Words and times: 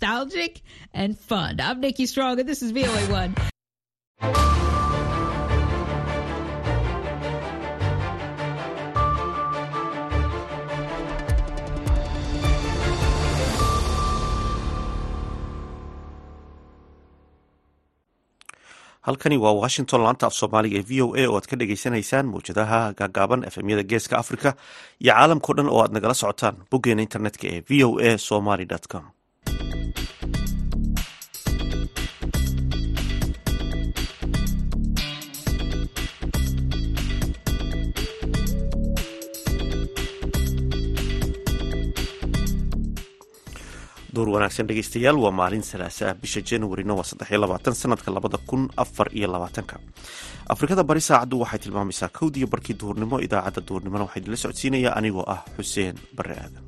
nostalgic 0.00 0.62
and 0.94 1.18
fun. 1.18 1.60
I'm 1.60 1.80
Nikki 1.80 2.06
Strong, 2.06 2.40
and 2.40 2.48
this 2.48 2.62
is 2.62 2.72
VOA1. 2.72 3.36
halkani 19.00 19.36
waa 19.38 19.52
washington 19.62 20.00
laanta 20.04 20.26
af 20.28 20.34
soomaaliga 20.38 20.78
ee 20.80 20.86
v 20.90 20.92
o 21.04 21.06
a 21.20 21.22
oo 21.28 21.36
aad 21.38 21.46
ka 21.50 21.56
dhagaysanaysaan 21.60 22.26
mawjadaha 22.32 22.80
gaagaaban 23.00 23.44
efemyada 23.50 23.84
geeska 23.92 24.14
africa 24.22 24.50
iyo 25.02 25.12
caalamkao 25.14 25.54
dhan 25.56 25.68
oo 25.74 25.80
aad 25.84 25.92
nagala 25.96 26.14
socotaan 26.22 26.56
boggeena 26.70 27.02
internetka 27.06 27.44
ee 27.54 27.60
v 27.68 27.84
o 27.88 27.90
a 28.08 28.18
somaly 28.28 28.66
com 28.92 29.04
door 44.20 44.28
wanaagsan 44.36 44.66
dhegeystayaal 44.68 45.16
waa 45.24 45.30
maalin 45.40 45.62
salaasaa 45.64 46.12
bisha 46.22 46.40
januarina 46.50 46.94
waa 46.98 47.06
saddex 47.10 47.30
iyo 47.30 47.40
labaatan 47.40 47.74
sanadka 47.82 48.10
labada 48.16 48.38
kun 48.48 48.68
afar 48.76 49.08
iyo 49.18 49.28
labaatanka. 49.32 49.76
Afrikada 50.54 50.82
bari 50.84 51.00
saacaddu 51.08 51.40
waxay 51.42 51.58
tilmaamaysaa 51.64 52.08
kowdiiyo 52.18 52.46
barkii 52.52 52.76
duhurnimo 52.80 53.16
idaacadda 53.26 53.66
duhurnimona 53.68 54.04
waxaa 54.04 54.20
idinla 54.20 54.36
socodsiinaya 54.42 54.90
anigoo 54.98 55.24
ah 55.34 55.40
xuseen 55.56 55.96
bare 56.16 56.34
aadan 56.44 56.64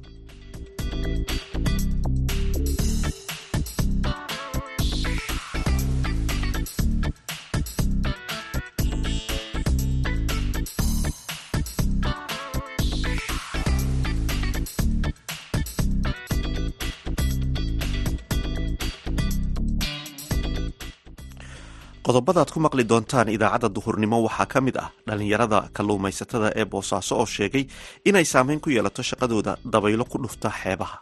qodobada 22.12 22.40
aad 22.44 22.50
ku 22.54 22.60
maqli 22.66 22.84
doontaan 22.90 23.28
idaacadda 23.36 23.68
duhurnimo 23.76 24.16
waxaa 24.26 24.46
ka 24.52 24.58
mid 24.66 24.76
ah 24.84 24.88
dhallinyarada 25.08 25.58
kalluumaysatada 25.76 26.48
ee 26.60 26.64
boosaaso 26.72 27.12
oo 27.22 27.26
sheegay 27.36 27.64
inay 28.08 28.24
saameyn 28.32 28.60
ku 28.64 28.68
yeelato 28.74 29.02
shaqadooda 29.10 29.52
dabaylo 29.72 30.04
ku 30.12 30.16
dhufta 30.22 30.48
xeebaha. 30.60 30.96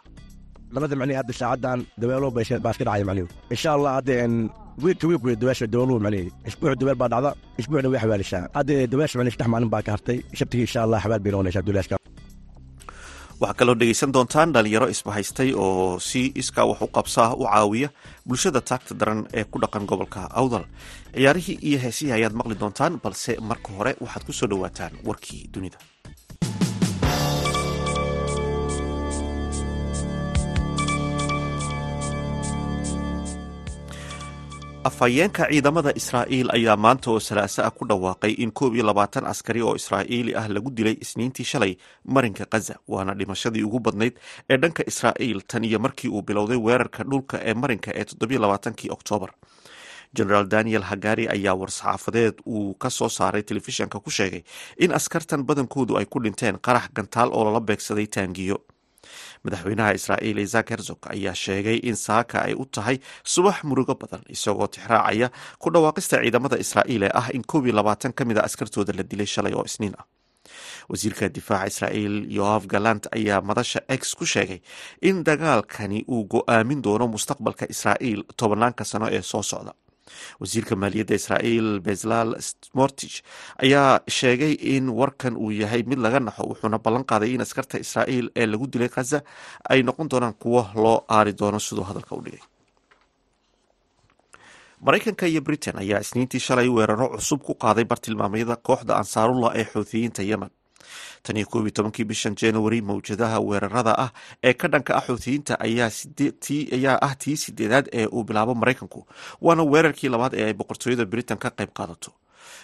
Labada 0.75 0.95
macnihi 0.99 1.17
hadda 1.21 1.33
saacadan 1.41 1.79
dabeelo 2.01 2.27
baa 2.35 2.45
dhacaya 2.63 3.05
macnihi 3.09 3.27
insha 3.53 3.69
allah 3.75 3.91
hadda 3.97 4.13
wiilka 4.83 5.05
wiilku 5.09 5.27
dabeesha 5.41 5.65
dabeeluhu 5.73 5.99
macnihi 6.05 6.25
isbuuc 6.49 6.73
dabeel 6.79 6.97
baa 7.01 7.09
dhacda 7.13 7.31
isbuucna 7.61 7.89
way 7.93 7.99
xawaalishaa 8.03 8.43
hadda 8.57 8.73
dabeesha 8.91 9.15
macnihi 9.19 9.33
saddex 9.35 9.49
maalin 9.53 9.69
baa 9.73 9.83
ka 9.87 9.91
hartay. 9.95 10.17
Shabtigii 10.39 10.65
insha 10.67 10.79
allah 10.85 10.99
xawaal 11.03 11.21
bay 11.23 11.31
noqonaysaa 11.33 11.65
duleeshka 11.67 11.95
waxaa 13.41 13.57
kaloo 13.59 13.75
dhegeysan 13.79 14.11
doontaan 14.15 14.53
dhalinyaro 14.55 14.87
isbahaystay 14.93 15.49
oo 15.65 15.99
si 16.09 16.21
iskaa 16.41 16.65
wax 16.69 16.79
u 16.85 16.87
qabsaa 16.97 17.29
u 17.41 17.43
caawiya 17.51 17.89
bulshada 18.27 18.61
taagta 18.69 18.93
daran 18.99 19.21
ee 19.39 19.43
ku 19.51 19.57
dhaqan 19.63 19.85
gobolka 19.89 20.21
awdal. 20.41 20.65
Ciyaarihii 21.15 21.57
iyo 21.69 21.79
heesihii 21.83 22.13
ayaad 22.17 22.33
maqli 22.39 22.55
doontaan 22.61 22.93
balse 23.03 23.31
marka 23.49 23.69
hore 23.77 23.91
waxaad 24.03 24.23
ku 24.27 24.33
soo 24.39 24.47
dhowaataan 24.51 24.93
warkii 25.07 25.41
dunida 25.53 25.77
afhayeenka 34.89 35.45
ciidamada 35.51 35.91
israa'iil 36.01 36.49
ayaa 36.57 36.77
maanta 36.83 37.11
oo 37.11 37.19
salaasa 37.19 37.61
ah 37.67 37.71
ku 37.71 37.85
dhawaaqay 37.85 38.33
in 38.43 38.51
koob 38.51 38.75
iyo 38.75 38.83
labaatan 38.85 39.25
askari 39.29 39.61
oo 39.61 39.75
israa'iili 39.75 40.33
ah 40.35 40.47
lagu 40.49 40.71
dilay 40.73 40.97
isniintii 41.01 41.45
shalay 41.51 41.73
marinka 42.05 42.45
khaza 42.51 42.75
waana 42.87 43.13
dhimashadii 43.13 43.63
ugu 43.63 43.79
badnayd 43.79 44.13
ee 44.49 44.57
dhanka 44.57 44.83
israa'iil 44.91 45.41
tan 45.47 45.63
iyo 45.63 45.79
markii 45.79 46.09
uu 46.09 46.21
bilowday 46.21 46.57
weerarka 46.57 47.03
dhulka 47.03 47.37
ee 47.45 47.53
marinka 47.53 47.91
ee 47.95 48.03
toddobiyo 48.09 48.39
labaatankii 48.41 48.89
oktoobar 48.89 49.31
generaal 50.17 50.47
daniel 50.49 50.81
hagari 50.81 51.27
ayaa 51.29 51.53
war-saxaafadeed 51.61 52.35
uu 52.45 52.73
ka 52.73 52.89
soo 52.89 53.09
saaray 53.09 53.43
telefishanka 53.43 53.99
ku 53.99 54.09
sheegay 54.09 54.41
in 54.77 54.91
askartan 54.97 55.43
badankoodu 55.45 55.97
ay 55.97 56.05
ku 56.05 56.19
dhinteen 56.19 56.57
qarax 56.57 56.89
gantaal 56.97 57.29
oo 57.33 57.43
lala 57.45 57.59
beegsaday 57.61 58.07
taangiyo 58.07 58.57
madaxweynaha 59.45 59.91
israa'iil 59.99 60.39
isak 60.45 60.67
herzog 60.73 60.99
ayaa 61.13 61.35
sheegay 61.43 61.77
in 61.89 61.95
saaka 62.05 62.37
ay 62.47 62.53
u 62.53 62.65
tahay 62.75 62.97
subax 63.33 63.57
murugo 63.69 63.93
badan 64.01 64.21
isagoo 64.35 64.67
tixraacaya 64.73 65.27
ku 65.61 65.67
dhawaaqista 65.73 66.15
ciidamada 66.23 66.57
israa'iil 66.65 67.03
ee 67.07 67.13
ah 67.21 67.27
in 67.37 67.43
koob 67.51 67.63
iyo 67.67 67.73
labaatan 67.79 68.13
ka 68.17 68.23
mid 68.29 68.37
a 68.37 68.43
askartooda 68.47 68.93
la 68.97 69.03
dilay 69.11 69.25
shalay 69.35 69.53
oo 69.59 69.65
isniin 69.71 69.95
ah. 70.01 70.05
Wasiirka 70.91 71.25
difaaca 71.37 71.67
israa'iil 71.71 72.15
yoaf 72.37 72.63
galant 72.73 73.03
ayaa 73.17 73.41
madasha 73.49 73.79
x 73.99 74.01
ku 74.19 74.25
sheegay 74.33 74.59
in 75.09 75.17
dagaalkani 75.27 75.99
uu 76.13 76.23
go'aamin 76.33 76.79
doono 76.85 77.05
mustaqbalka 77.15 77.65
israa'iil 77.73 78.21
tobanaanka 78.39 78.83
sano 78.91 79.07
ee 79.17 79.21
soo 79.31 79.43
socda 79.51 79.73
wasiirka 80.41 80.73
maaliyadda 80.81 81.15
israa'iil 81.21 81.69
bezlal 81.87 82.29
smortich 82.49 83.15
ayaa 83.63 83.91
sheegay 84.17 84.53
in 84.75 84.85
warkan 84.99 85.33
uu 85.43 85.51
yahay 85.61 85.81
mid 85.89 85.99
laga 86.05 86.19
naxo 86.27 86.43
wuxuuna 86.51 86.77
ballan 86.85 87.03
qaaday 87.11 87.31
in 87.35 87.41
askarta 87.45 87.75
israa'iil 87.85 88.27
ee 88.41 88.45
lagu 88.51 88.65
dilay 88.73 88.89
khaza 88.95 89.19
ay 89.71 89.79
noqon 89.87 90.07
doonaan 90.11 90.33
kuwo 90.43 90.61
loo 90.83 90.97
aari 91.15 91.33
doono 91.39 91.59
siduu 91.67 91.83
hadalka 91.89 92.13
u 92.15 92.21
dhigay. 92.25 92.43
Maraykanka 94.85 95.25
iyo 95.31 95.41
britain 95.47 95.77
ayaa 95.83 95.99
isniintii 96.05 96.39
shalay 96.47 96.69
weeraro 96.75 97.07
cusub 97.15 97.41
ku 97.47 97.53
qaaday 97.63 97.85
bartilmaamyada 97.91 98.55
kooxda 98.67 98.93
ansaarullah 99.01 99.51
ee 99.59 99.65
xuutiyiinta 99.73 100.21
yemen 100.31 100.49
tan 101.23 101.37
iyo 101.37 101.47
koob 101.51 101.63
iyo 101.67 101.71
tobankii 101.77 102.05
bishan 102.11 102.35
january 102.41 102.81
mawjadaha 102.81 103.39
weerarada 103.39 103.93
ah 104.05 104.09
ee 104.43 104.53
ka 104.53 104.67
dhanka 104.73 104.91
ah 104.99 105.03
xuutiyiinta 105.07 105.53
ayaa 105.67 106.97
ah 107.07 107.13
tii 107.23 107.37
sideedaad 107.43 107.85
ee 107.93 108.05
uu 108.07 108.23
bilaabo 108.23 108.53
maraykanku 108.61 109.05
waana 109.41 109.63
weerarkii 109.73 110.09
labaad 110.09 110.33
ee 110.39 110.45
ay 110.49 110.53
boqortooyada 110.53 111.05
britain 111.05 111.37
ka 111.43 111.49
qayb 111.59 111.69
qaadato 111.79 112.11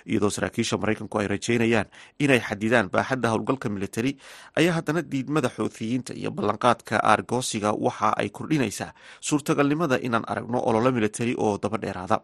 iyadoo 0.10 0.30
saraakiisha 0.36 0.78
maraykanku 0.82 1.16
ay 1.22 1.28
rajeynayaan 1.34 1.88
inay 2.20 2.40
xadidaan 2.48 2.90
baaxadda 2.96 3.28
howlgalka 3.34 3.70
militari 3.76 4.12
ayaa 4.60 4.74
haddana 4.78 5.02
diidmada 5.12 5.50
xuutiyiinta 5.58 6.14
iyo 6.22 6.32
ballanqaadka 6.38 6.96
aargoosiga 7.12 7.72
waxa 7.86 8.10
ay 8.22 8.30
kordhinaysaa 8.38 8.92
suurtagalnimada 9.28 9.98
inaan 10.08 10.24
aragno 10.32 10.60
ololo 10.70 10.92
militari 10.98 11.34
oo 11.38 11.58
daba 11.64 11.78
dheeraada. 11.84 12.18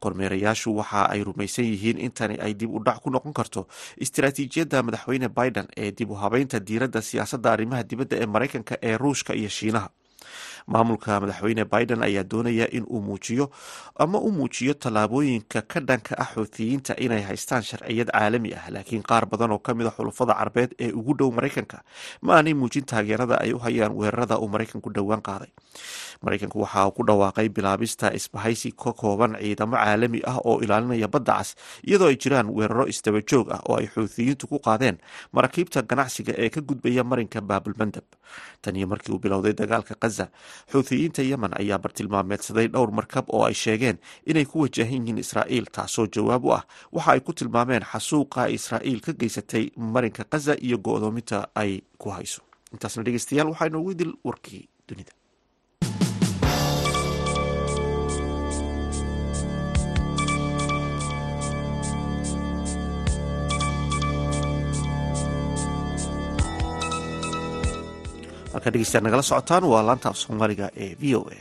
Kormeerayaashu 0.00 0.70
waxa 0.78 1.00
ay 1.10 1.20
rumaysan 1.26 1.64
yihiin 1.64 1.98
intani 1.98 2.36
ay 2.38 2.54
dib 2.54 2.70
u 2.70 2.78
dhac 2.86 3.00
ku 3.02 3.10
noqon 3.10 3.32
karto 3.34 3.66
istaraatiijiyadda 3.98 4.82
madaxweyne 4.86 5.28
biden 5.28 5.66
ee 5.76 5.90
dib 5.98 6.10
u 6.10 6.14
habeynta 6.14 6.60
diiradda 6.68 7.02
siyaasadda 7.02 7.48
arrimaha 7.52 7.82
dibadda 7.90 8.16
ee 8.22 8.26
maraykanka 8.34 8.74
ee 8.88 8.94
ruushka 9.02 9.32
iyo 9.34 9.48
shiinaha 9.48 9.88
maamulka 10.72 11.16
madaxweyne 11.22 11.64
biden 11.72 12.02
ayaa 12.08 12.24
doonaya 12.30 12.66
in 12.76 12.84
uu 12.94 13.00
muujiyo 13.08 13.44
ama 14.04 14.18
u 14.20 14.30
muujiyo 14.38 14.74
tallaabooyinka 14.82 15.62
ka 15.72 15.80
dhanka 15.88 16.12
ah 16.22 16.28
xuutiyiinta 16.34 16.92
inay 17.04 17.22
haystaan 17.28 17.62
sharciyad 17.68 18.10
caalami 18.12 18.50
ah. 18.58 18.64
Laakiin 18.74 19.02
qaar 19.10 19.24
badan 19.30 19.52
oo 19.56 19.58
ka 19.66 19.74
mid 19.74 19.86
a 19.88 19.92
xulafada 19.96 20.34
carbeed 20.40 20.70
ee 20.84 20.92
ugu 20.92 21.12
dhow 21.18 21.30
maraykanka 21.36 21.78
ma 22.22 22.36
aanay 22.36 22.54
muujin 22.60 22.84
taageerada 22.90 23.40
ay 23.44 23.52
u 23.56 23.58
hayaan 23.64 23.92
weerarada 24.00 24.36
uu 24.38 24.48
maraykanku 24.54 24.90
dhowaan 24.96 25.22
qaaday. 25.28 25.48
Maraykanku 26.24 26.58
waxa 26.62 26.86
uu 26.86 26.92
ku 26.96 27.02
dhawaaqay 27.08 27.48
bilaabista 27.48 28.12
isbahaysi 28.18 28.72
ka 28.82 28.92
kooban 28.92 29.32
ciidamo 29.40 29.76
caalami 29.76 30.20
ah 30.30 30.36
oo 30.44 30.60
ilaalinaya 30.64 31.08
badda 31.14 31.34
cas 31.40 31.50
iyadoo 31.88 32.08
ay 32.12 32.16
jiraan 32.22 32.48
weeraro 32.56 32.84
isdaba 32.92 33.20
joog 33.30 33.48
ah 33.56 33.60
oo 33.68 33.76
ay 33.80 33.86
xuutiyiintu 33.94 34.44
ku 34.52 34.58
qaadeen 34.66 34.96
maraakiibta 35.32 35.82
ganacsiga 35.90 36.32
ee 36.44 36.50
ka 36.54 36.60
gudbaya 36.68 37.04
marinka 37.10 37.40
baabulmandab 37.40 38.04
tan 38.62 38.76
iyo 38.76 38.86
markii 38.92 39.12
uu 39.14 39.22
bilowday 39.24 39.54
dagaalka 39.60 39.94
khaza 40.02 40.26
xuutiyiinta 40.72 41.22
yemen 41.30 41.52
ayaa 41.60 41.78
bartilmaameedsaday 41.78 42.66
dhowr 42.74 42.90
markab 42.98 43.24
oo 43.28 43.44
ay 43.48 43.54
sheegeen 43.54 43.98
inay 44.26 44.44
ku 44.44 44.60
wajahan 44.64 44.92
yihiin 45.06 45.18
israa'iil 45.24 45.66
taasoo 45.76 46.06
jawaab 46.16 46.44
u 46.44 46.52
ah 46.58 46.62
waxa 46.92 47.10
ay 47.12 47.20
ku 47.20 47.32
tilmaameen 47.32 47.84
xasuuqa 47.92 48.48
israa'iil 48.58 49.00
ka 49.06 49.12
geysatay 49.20 49.64
marinka 49.76 50.24
khaza 50.30 50.54
iyo 50.66 50.78
go-doominta 50.78 51.48
ay 51.54 51.80
ku 51.98 52.08
hayso. 52.16 52.42
Intaasna 52.72 53.02
dhegeystayaal 53.04 53.48
waxaa 53.52 53.66
inoogu 53.70 53.94
dil 53.94 54.12
warkii 54.24 54.68
dunida 54.88 55.12
halkaa 68.52 68.72
dhegeystayaal 68.72 69.04
nagala 69.06 69.22
socotaan 69.30 69.64
waa 69.72 69.82
laanta 69.88 70.08
af 70.10 70.16
soomaaliga 70.22 70.66
ee 70.84 70.90
v 71.00 71.14
o 71.18 71.22
a. 71.36 71.38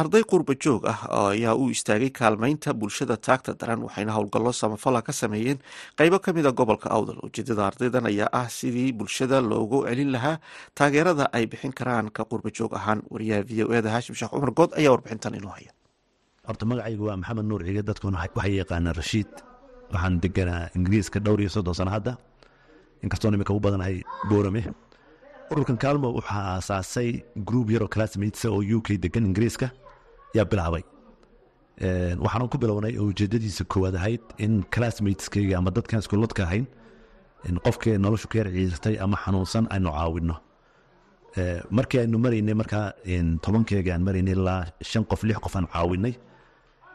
Arday 0.00 0.22
qurba 0.32 0.54
joog 0.64 0.82
ah 0.92 0.98
ayaa 1.32 1.54
u 1.62 1.64
istaagay 1.74 2.10
kaalmaynta 2.18 2.70
bulshada 2.80 3.16
taagta 3.26 3.52
daran 3.60 3.80
waxayna 3.86 4.12
howlgallo 4.16 4.52
samafala 4.62 5.00
ka 5.06 5.12
sameeyeen 5.12 5.58
qeybo 5.98 6.18
ka 6.24 6.30
mid 6.36 6.46
a 6.46 6.52
gobolka 6.52 6.88
awdal. 6.96 7.18
Ujeedada 7.26 7.62
ardaydan 7.70 8.06
ayaa 8.12 8.28
ah 8.40 8.48
sidii 8.58 8.92
bulshada 8.98 9.40
loogu 9.50 9.78
celin 9.88 10.10
lahaa 10.16 10.36
taageerada 10.78 11.24
ay 11.32 11.44
bixin 11.52 11.72
karaan 11.78 12.10
ka 12.16 12.22
qurba 12.30 12.50
joog 12.58 12.72
ahaan. 12.78 13.00
Wariyaha 13.12 13.42
v 13.48 13.64
o 13.64 13.72
eda 13.78 13.88
haashim 13.94 14.14
sheekh 14.20 14.30
cumar 14.36 14.52
good 14.58 14.70
ayaa 14.80 14.92
warbixintan 14.94 15.34
inoo 15.40 15.52
haya. 15.56 15.72
Horta 16.48 16.64
magacaygu 16.70 17.04
waa 17.08 17.16
maxamed 17.16 17.46
nuur 17.50 17.62
ciige 17.66 17.82
dadkuna 17.88 18.18
waxay 18.36 18.54
yaqaanaa 18.60 18.92
rashiid. 19.00 19.30
Waxaan 19.92 20.20
deganaa 20.24 20.68
ingiriiska 20.76 21.18
dhowr 21.24 21.40
iyo 21.40 21.50
soddon 21.56 21.74
sano 21.74 21.90
hadda. 21.96 22.12
Inkastoo 23.04 23.32
imika 23.32 23.52
u 23.56 23.60
badanahay 23.64 23.96
boorame 24.28 24.62
ururkan 25.52 25.76
kaalmo 25.82 26.08
waxaa 26.18 26.44
aasaasay 26.56 27.10
gruub 27.48 27.68
yaroo 27.74 27.88
classmates 27.94 28.44
oo 28.44 28.60
u 28.76 28.80
k 28.86 28.96
degan 29.04 29.24
ingiriiska. 29.28 29.68
Yaa 30.36 30.44
bilaabay. 30.50 30.82
Waxaan 32.24 32.48
ku 32.52 32.58
bilownay 32.62 32.94
oo 33.00 33.06
ujeedadiisa 33.12 33.64
koowaad 33.72 33.96
ahayd 34.00 34.22
in 34.44 34.64
classmateskayga 34.74 35.58
ama 35.58 35.70
dadkan 35.76 36.00
iskuuladka 36.02 36.42
ahayn 36.48 36.66
qofkii 37.66 37.98
noloshu 38.04 38.28
ka 38.28 38.38
yar 38.40 38.48
ciisatay 38.56 38.94
ama 39.04 39.16
xanuunsan 39.24 39.64
aynu 39.74 39.90
caawino 39.96 40.36
markii 41.76 42.00
aynu 42.04 42.18
maraynay 42.24 42.54
markaa 42.62 42.86
tobankeega 43.44 43.90
aan 43.94 44.02
maraynay 44.08 44.34
ilaa 44.38 44.62
shan 44.90 45.04
qof 45.10 45.22
lix 45.28 45.38
qof 45.44 45.54
aan 45.56 45.66
caawinay 45.74 46.14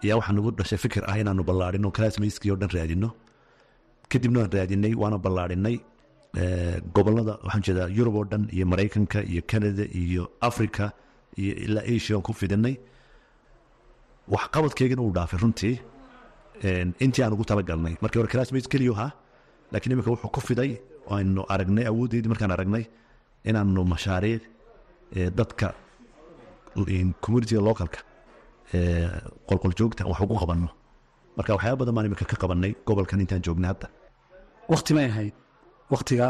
ayaa 0.04 0.18
waxaa 0.20 0.34
nagu 0.38 0.52
dhashay 0.58 0.80
fikir 0.86 1.04
ah 1.12 1.16
inaanu 1.22 1.44
ballaarino 1.50 1.92
classmateskii 1.98 2.52
oo 2.52 2.58
dhan 2.62 2.72
raadino 2.78 3.10
kadibna 4.12 4.40
waan 4.42 4.52
raadinay 4.58 4.94
waana 5.02 5.18
ballaarinay 5.26 5.76
gobollada 6.36 7.34
waxaan 7.44 7.64
jeedaa 7.68 7.88
yurub 7.98 8.16
oo 8.16 8.26
dhan 8.32 8.44
iyo 8.56 8.66
maraykanka 8.66 9.20
iyo 9.32 9.42
canada 9.52 9.84
iyo 10.02 10.24
africa 10.42 10.92
iyo 11.38 11.54
ilaa 11.66 11.84
asia 11.96 12.16
aan 12.16 12.22
ku 12.28 12.34
fidinay. 12.34 12.76
Waxqabadkeygana 14.34 15.02
uu 15.02 15.12
dhaafay 15.18 15.40
runtii. 15.44 15.76
Intii 17.04 17.24
aan 17.24 17.34
ugu 17.34 17.44
talagalnay. 17.46 17.96
Markii 18.02 18.20
hore 18.22 18.30
classmates 18.34 18.68
keliyo 18.68 18.94
ahaa 18.94 19.12
laakiin 19.72 19.92
imika 19.94 20.10
wuxuu 20.12 20.32
ku 20.36 20.42
fiday 20.48 20.72
aynu 21.16 21.42
aragnay 21.54 21.86
awooddeedii 21.92 22.30
markaan 22.34 22.52
aragnay 22.52 22.86
inaanu 23.50 23.84
mashaariic 23.94 24.44
dadka 25.40 25.74
communitiga 27.24 27.62
localka 27.68 28.00
qolqoljoogta 29.50 30.06
wax 30.12 30.20
ugu 30.26 30.36
qabanno. 30.42 30.70
Marka 31.38 31.52
waxyaaba 31.56 31.80
badan 31.82 31.96
baan 31.96 32.06
imika 32.10 32.26
ka 32.32 32.36
qabanay 32.42 32.72
gobolkan 32.88 33.20
intaan 33.24 33.42
joognay 33.46 33.68
hadda. 33.72 33.88
Wakti 34.72 34.94
may 34.94 35.06
ahayd 35.12 35.34
waktiga 35.94 36.28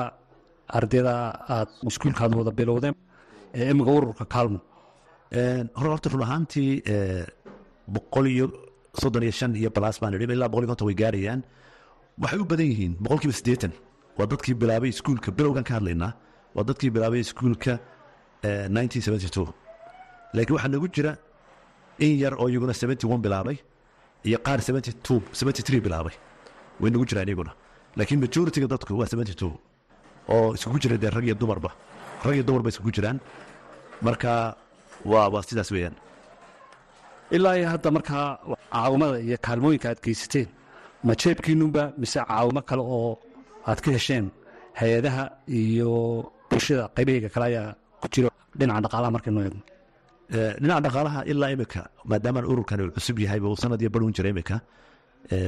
ardayda 0.78 1.14
aad 1.56 1.70
iskuulkaad 1.90 2.32
wada 2.40 2.52
bilowdeen 2.60 2.96
ee 3.60 3.70
imika 3.72 3.92
ururka 3.98 4.26
kaalmo. 4.34 4.60
Hore 5.80 5.90
horta 5.94 6.10
run 6.14 6.24
ahaantii 6.28 6.72
boqol 7.96 8.26
iyo 8.34 8.46
soddon 9.02 9.24
iyo 9.24 9.32
shan 9.40 9.52
iyo 9.62 9.70
balas 9.76 10.00
baan 10.02 10.14
idhi 10.16 10.26
ilaa 10.38 10.50
boqol 10.52 10.64
iyo 10.64 10.70
konton 10.72 10.88
way 10.90 10.96
gaarayaan. 11.02 11.42
Waxay 12.22 12.40
u 12.44 12.46
badan 12.52 12.68
yihiin 12.72 12.94
boqol 13.04 13.20
kiiba 13.22 13.36
siddeetan. 13.40 13.72
Waa 14.18 14.28
dadkii 14.32 14.56
bilaabay 14.62 14.90
iskuulka 14.96 15.30
bilowgan 15.38 15.64
ka 15.68 15.74
hadlaynaa 15.78 16.14
waa 16.56 16.64
dadkii 16.70 16.92
bilaabay 16.96 17.20
iskuulka 17.26 17.74
nineteen 18.76 19.02
seventy 19.08 19.30
two. 19.36 19.48
Laakiin 20.36 20.56
waxaa 20.58 20.72
nagu 20.74 20.88
jira 20.96 21.12
in 22.06 22.14
yar 22.24 22.34
oo 22.42 22.48
iyaguna 22.50 22.74
seventy 22.82 23.06
one 23.14 23.22
bilaabay 23.26 23.58
iyo 24.28 24.38
qaar 24.46 24.60
seventy 24.68 24.92
two 25.06 25.82
bilaabay. 25.86 26.16
Way 26.82 26.90
nagu 26.92 27.06
jiraan 27.10 27.28
iyaguna 27.32 27.52
laakiin 27.98 28.20
majoritiga 28.24 28.68
dadku 28.74 28.92
waa 29.00 29.08
two 29.42 29.52
oo 30.34 30.48
iskugu 30.56 30.78
jira 30.84 30.96
dee 31.04 31.10
rag 31.16 31.26
iyo 31.28 31.36
dumarba. 31.42 31.70
Rag 32.26 32.34
iyo 32.38 32.44
dumarba 32.48 32.70
iskugu 32.72 32.92
jiraan 32.96 33.18
marka 34.06 34.32
waa 35.12 35.42
sidaas 35.48 35.70
weeyaan. 35.76 35.96
Ilaa 37.36 37.56
iyo 37.60 37.68
hadda 37.74 37.90
markaa 37.98 38.26
caawimada 38.74 39.18
iyo 39.28 39.38
kaalmooyinka 39.46 39.88
aad 39.92 40.00
geysateen 40.06 40.48
ma 41.08 41.14
jeebkiinunba 41.22 41.84
mise 42.02 42.20
caawimo 42.30 42.62
kale 42.70 42.82
oo 42.96 43.12
aad 43.70 43.80
ka 43.84 43.90
hesheen 43.96 44.26
hay'adaha 44.80 45.24
iyo 45.60 45.92
bulshada 46.50 46.84
qaybaheyga 46.96 47.30
kale 47.34 47.46
ayaa 47.52 47.70
ku 48.02 48.08
jiro 48.14 48.30
dhinaca 48.60 48.82
dhaqaalaha 48.86 49.12
markaynu 49.16 49.40
eegno? 49.46 49.62
Dhinaca 50.62 50.82
dhaqaalaha 50.86 51.20
ilaa 51.32 51.52
imika 51.56 51.82
maadaamaan 52.10 52.46
ururkan 52.52 52.80
uu 52.84 52.92
cusub 52.96 53.18
yahayba 53.24 53.48
uu 53.52 53.58
sanad 53.64 53.80
iyo 53.84 53.90
barun 53.96 54.14
jira 54.18 54.30
imika 54.34 54.56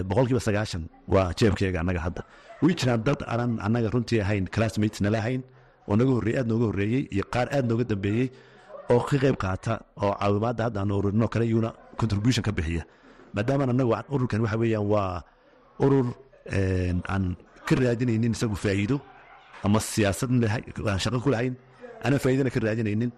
boqol 0.09 0.25
kiiba 0.29 0.39
sagaashan 0.47 0.83
waa 1.13 1.33
jeebkeega 1.39 1.79
annaga 1.83 2.01
hadda. 2.05 2.21
Way 2.63 2.73
jiraan 2.79 3.01
dad 3.07 3.19
aanan 3.27 3.51
annaga 3.65 3.89
runtii 3.93 4.19
ahayn 4.25 4.45
classmates 4.55 5.01
nala 5.01 5.17
ahayn 5.23 5.41
oo 5.89 5.95
naga 5.99 6.11
horreeyey 6.17 6.39
aad 6.39 6.47
nooga 6.51 6.65
horreeyey 6.69 7.01
iyo 7.15 7.23
qaar 7.33 7.47
aad 7.55 7.65
nooga 7.69 7.83
dambeeyey 7.91 8.27
oo 8.93 8.99
ka 9.09 9.17
qayb 9.23 9.37
qaata 9.43 9.73
oo 10.03 10.13
caawimaadda 10.19 10.61
hadda 10.67 10.79
aanu 10.81 10.93
ururinoo 10.99 11.27
kale 11.33 11.45
iyuna 11.51 11.69
contribution 11.99 12.43
ka 12.47 12.51
bixiya. 12.57 12.83
Maadaamaan 13.35 13.69
annagu 13.73 13.91
ururkan 14.15 14.39
waxa 14.45 14.57
weeyaan 14.61 14.87
waa 14.93 15.23
urur 15.85 16.07
aan 17.13 17.35
ka 17.67 17.73
raadinaynin 17.75 18.31
isagu 18.37 18.55
faa'iido 18.55 18.97
ama 19.65 19.79
siyaasad 19.79 20.29
aan 20.31 20.99
shaqo 21.03 21.19
ku 21.25 21.29
lahayn 21.35 21.55
aanan 22.03 22.19
faa'iidana 22.23 22.49
ka 22.55 22.59
raadinaynin 22.63 23.11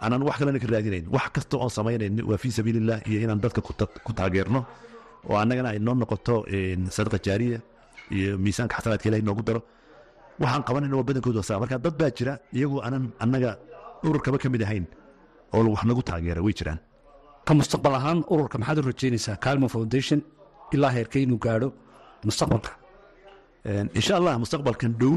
aanan 0.00 0.22
wax 0.28 0.36
kalena 0.40 0.58
ka 0.62 0.68
raadinayn. 0.72 1.04
Wax 1.14 1.26
kasta 1.36 1.56
oon 1.60 1.70
samaynayn 1.78 2.14
waa 2.28 2.38
fii 2.42 2.52
sabiilillah 2.58 2.98
iyo 3.08 3.18
inaan 3.24 3.40
dadka 3.44 3.60
ku 4.06 4.12
taageerno 4.18 4.60
oo 5.28 5.36
annagana 5.42 5.68
ay 5.74 5.78
noo 5.86 5.94
noqoto 6.00 6.34
sadaqa 6.96 7.18
jaariya 7.26 7.58
iyo 8.16 8.30
miisaanka 8.44 8.74
xasanaadka 8.78 9.06
ilahay 9.08 9.24
noogu 9.28 9.42
daro 9.48 9.60
waxaan 10.42 10.62
qabanayna 10.68 10.94
waa 10.98 11.06
badankooda 11.08 11.42
saa 11.48 11.58
marka 11.62 11.76
dad 11.84 11.94
baa 12.00 12.10
jira 12.18 12.32
iyagoo 12.56 12.80
aanan 12.86 13.04
annaga 13.24 13.50
ururkaba 14.06 14.36
ka 14.42 14.48
mid 14.54 14.62
ahayn 14.66 14.84
oo 15.54 15.62
wax 15.74 15.82
nagu 15.88 16.02
taageera 16.08 16.40
way 16.46 16.54
jiraan. 16.58 16.78
Ka 17.46 17.52
mustaqbal 17.58 17.94
ahaan 17.98 18.18
ururka 18.32 18.56
maxaad 18.60 18.78
u 18.80 18.82
rajeynaysaa 18.90 19.36
calmo 19.44 19.66
foundation? 19.74 20.18
Ilaa 20.74 20.92
heerka 20.96 21.16
inuu 21.24 21.38
gaadho 21.44 21.68
mustaqbalka. 22.28 22.70
Insha 23.98 24.12
allah 24.20 24.34
mustaqbalkan 24.42 24.92
dhow 25.00 25.14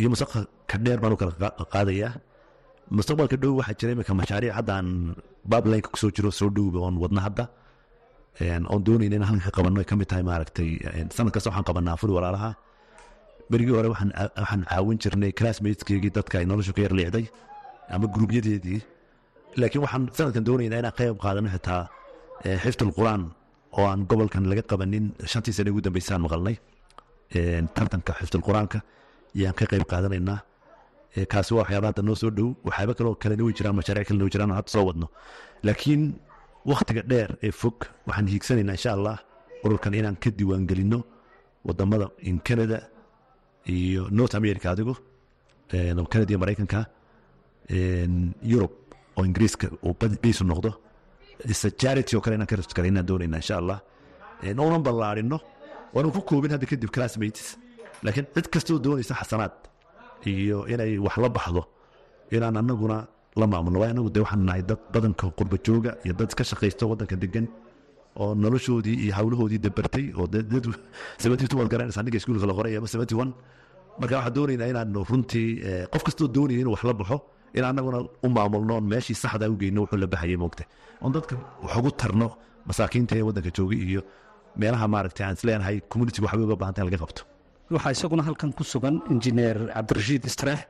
iyo 0.00 0.08
mustaqbalka 0.12 0.76
dheer 0.84 0.98
baan 1.02 1.12
u 1.14 1.16
kala 1.20 1.32
qaadayaa. 1.74 2.12
Mustaqbalka 2.98 3.36
dhow 3.42 3.52
waxaa 3.60 3.76
jira 3.78 3.90
imika 3.96 4.12
mashaariic 4.20 4.52
haddaan 4.58 4.86
bablineka 5.50 5.88
ku 5.92 5.98
soo 6.02 6.10
jiro 6.16 6.30
soo 6.38 6.48
dhowba 6.56 6.78
oon 6.84 6.96
wadna 7.02 7.20
hadda 7.26 7.44
oon 8.40 8.82
doonayna 8.86 9.16
in 9.16 9.22
halkan 9.22 9.50
ka 9.56 9.62
ay 9.80 9.84
ka 9.90 9.96
tahay 10.10 10.22
maaragtay 10.30 10.70
sanad 11.16 11.32
waxaan 11.34 11.64
qabanaa 11.68 11.96
furi 12.00 12.12
walaalaha. 12.18 12.50
Berigii 13.50 13.74
hore 13.76 13.88
waxaan 13.94 14.62
caawin 14.70 14.98
jirnay 15.02 15.32
classmateskeygii 15.38 16.10
dadka 16.18 16.38
ay 16.40 16.46
noloshu 16.50 16.72
ka 16.76 16.82
yar 16.86 16.92
liicday 16.98 17.24
ama 17.94 18.06
gruubyadeedii 18.14 18.80
laakiin 19.60 19.82
waxaan 19.84 20.02
sanadkan 20.16 20.44
doonaynaa 20.48 20.78
inaan 20.82 20.96
qayb 20.98 21.16
qaadano 21.24 21.48
xitaa 21.54 21.82
xifdul 22.64 22.92
quraan 22.98 23.22
oo 23.78 23.86
aan 23.90 24.00
gobolkan 24.10 24.44
laga 24.50 24.62
qabanin 24.70 25.06
shantii 25.32 25.52
sane 25.56 25.70
ugu 25.70 25.80
dambeysaan 25.86 26.20
maqalnay. 26.26 26.56
Tartanka 27.76 28.12
xifdul 28.20 28.42
quraanka 28.48 28.78
yaan 29.34 29.54
ka 29.54 29.64
qayb 29.70 29.84
qaadanaynaa. 29.92 30.38
Kaasi 31.32 31.54
waa 31.54 31.62
waxyaaba 31.62 31.86
hadda 31.90 32.02
noo 32.02 32.14
soo 32.14 32.30
dhow 32.30 32.48
waxyaaba 32.66 32.94
kaloo 32.98 33.14
kalena 33.22 33.42
way 33.46 33.52
jiraan 33.58 33.76
mashaariic 33.78 34.06
kalena 34.08 34.24
way 34.24 34.32
jiraan 34.34 34.50
hadda 34.58 34.70
soo 34.74 34.84
wadno. 34.88 35.06
Laakiin 35.66 36.02
wakhtiga 36.70 37.02
dheer 37.10 37.30
ee 37.46 37.50
fog. 37.60 37.76
Waxaan 38.06 38.26
hiigsanaynaa 38.32 38.76
insha 38.78 38.90
allah 38.96 39.16
ururkan 39.64 39.94
inaan 40.00 40.16
ka 40.22 40.30
diiwaangelinno 40.38 40.98
waddamada 41.66 42.06
in 42.28 42.38
canada 42.46 42.78
iyo 43.76 44.02
north 44.18 44.34
america 44.40 44.66
adigu 44.74 44.94
canada 46.12 46.30
iyo 46.32 46.38
maraykanka 46.42 46.80
yurub 48.52 48.72
oo 49.16 49.24
ingiriiska 49.28 49.66
uu 49.86 49.94
biisu 50.22 50.44
noqdo. 50.44 50.70
Isa 51.52 51.68
charity 51.80 52.16
oo 52.16 52.20
kale 52.24 52.34
inaan 52.36 52.46
ka 52.50 52.56
rajgala 52.56 52.88
inaan 52.88 53.06
doonayna 53.08 53.36
insha 53.42 53.56
allah. 53.60 53.78
Uunan 54.44 54.82
ballaarino. 54.86 55.38
Waanan 55.94 56.12
ku 56.12 56.20
koobin 56.28 56.50
hadda 56.54 56.66
kadib 56.66 56.90
classmates. 56.96 57.56
Laakiin 58.04 58.26
cid 58.34 58.46
kastoo 58.52 58.78
doonaysa 58.84 59.14
xasanaad 59.20 59.54
iyo 60.26 60.58
inay 60.72 60.98
wax 61.06 61.16
la 61.22 61.28
baxdo 61.36 61.62
inaan 62.34 62.56
anaguna 62.60 62.96
la 63.40 63.46
maamulno 63.52 63.78
waa 63.82 63.90
anagu 63.94 64.10
de 64.14 64.20
waxaan 64.24 64.42
nahay 64.48 64.62
dad 64.70 64.80
badanka 64.94 65.24
qurba 65.38 65.56
jooga 65.66 65.90
iyo 66.04 66.14
dad 66.20 66.30
ka 66.38 66.42
shaqaysta 66.50 66.84
waddanka 66.90 67.16
degan 67.22 67.46
oo 68.22 68.34
noloshoodii 68.42 68.96
iyo 69.04 69.12
hawlahoodii 69.18 69.60
dabartay 69.66 70.06
oo 70.18 70.26
waad 71.58 71.68
garanaysa 71.72 72.00
aniga 72.02 72.16
iskuulka 72.20 72.46
la 72.50 72.54
qoray 72.58 72.76
ama 72.78 72.86
seventy 72.94 73.14
one. 73.22 73.32
Marka 74.00 74.14
waxaan 74.18 74.34
doonaynaa 74.36 74.68
inaanu 74.72 75.00
runtii 75.10 75.48
qof 75.92 76.02
kastoo 76.06 76.28
doonaya 76.36 76.60
inuu 76.62 76.72
wax 76.74 76.82
la 76.90 76.94
baxo 77.00 77.16
in 77.58 77.64
anaguna 77.70 77.98
u 78.26 78.28
maamulno 78.36 78.74
meeshii 78.92 79.14
saxda 79.22 79.46
u 79.52 79.56
geyno 79.62 79.80
wuxuu 79.84 79.98
la 80.02 80.06
baxayay 80.12 80.36
moogta 80.42 80.64
oon 81.02 81.12
dadka 81.16 81.34
wax 81.62 81.92
tarno 82.00 82.28
masaakiinta 82.68 83.12
ee 83.18 83.24
waddanka 83.28 83.50
jooga 83.56 83.74
iyo 83.76 84.00
meelaha 84.60 84.86
maaragtay 84.94 85.24
aan 85.26 85.34
isleenahay 85.38 85.76
communitiga 85.90 86.24
waxbay 86.26 86.44
uga 86.46 86.56
baahanta 86.60 86.80
in 86.82 86.86
laga 86.90 86.98
qabto. 87.04 87.22
Waxaa 87.74 87.92
isaguna 87.96 88.22
halkan 88.28 88.50
ku 88.58 88.62
sugan 88.72 88.96
injineer 89.12 89.58
cabdirashiid 89.74 90.22
istreex 90.30 90.60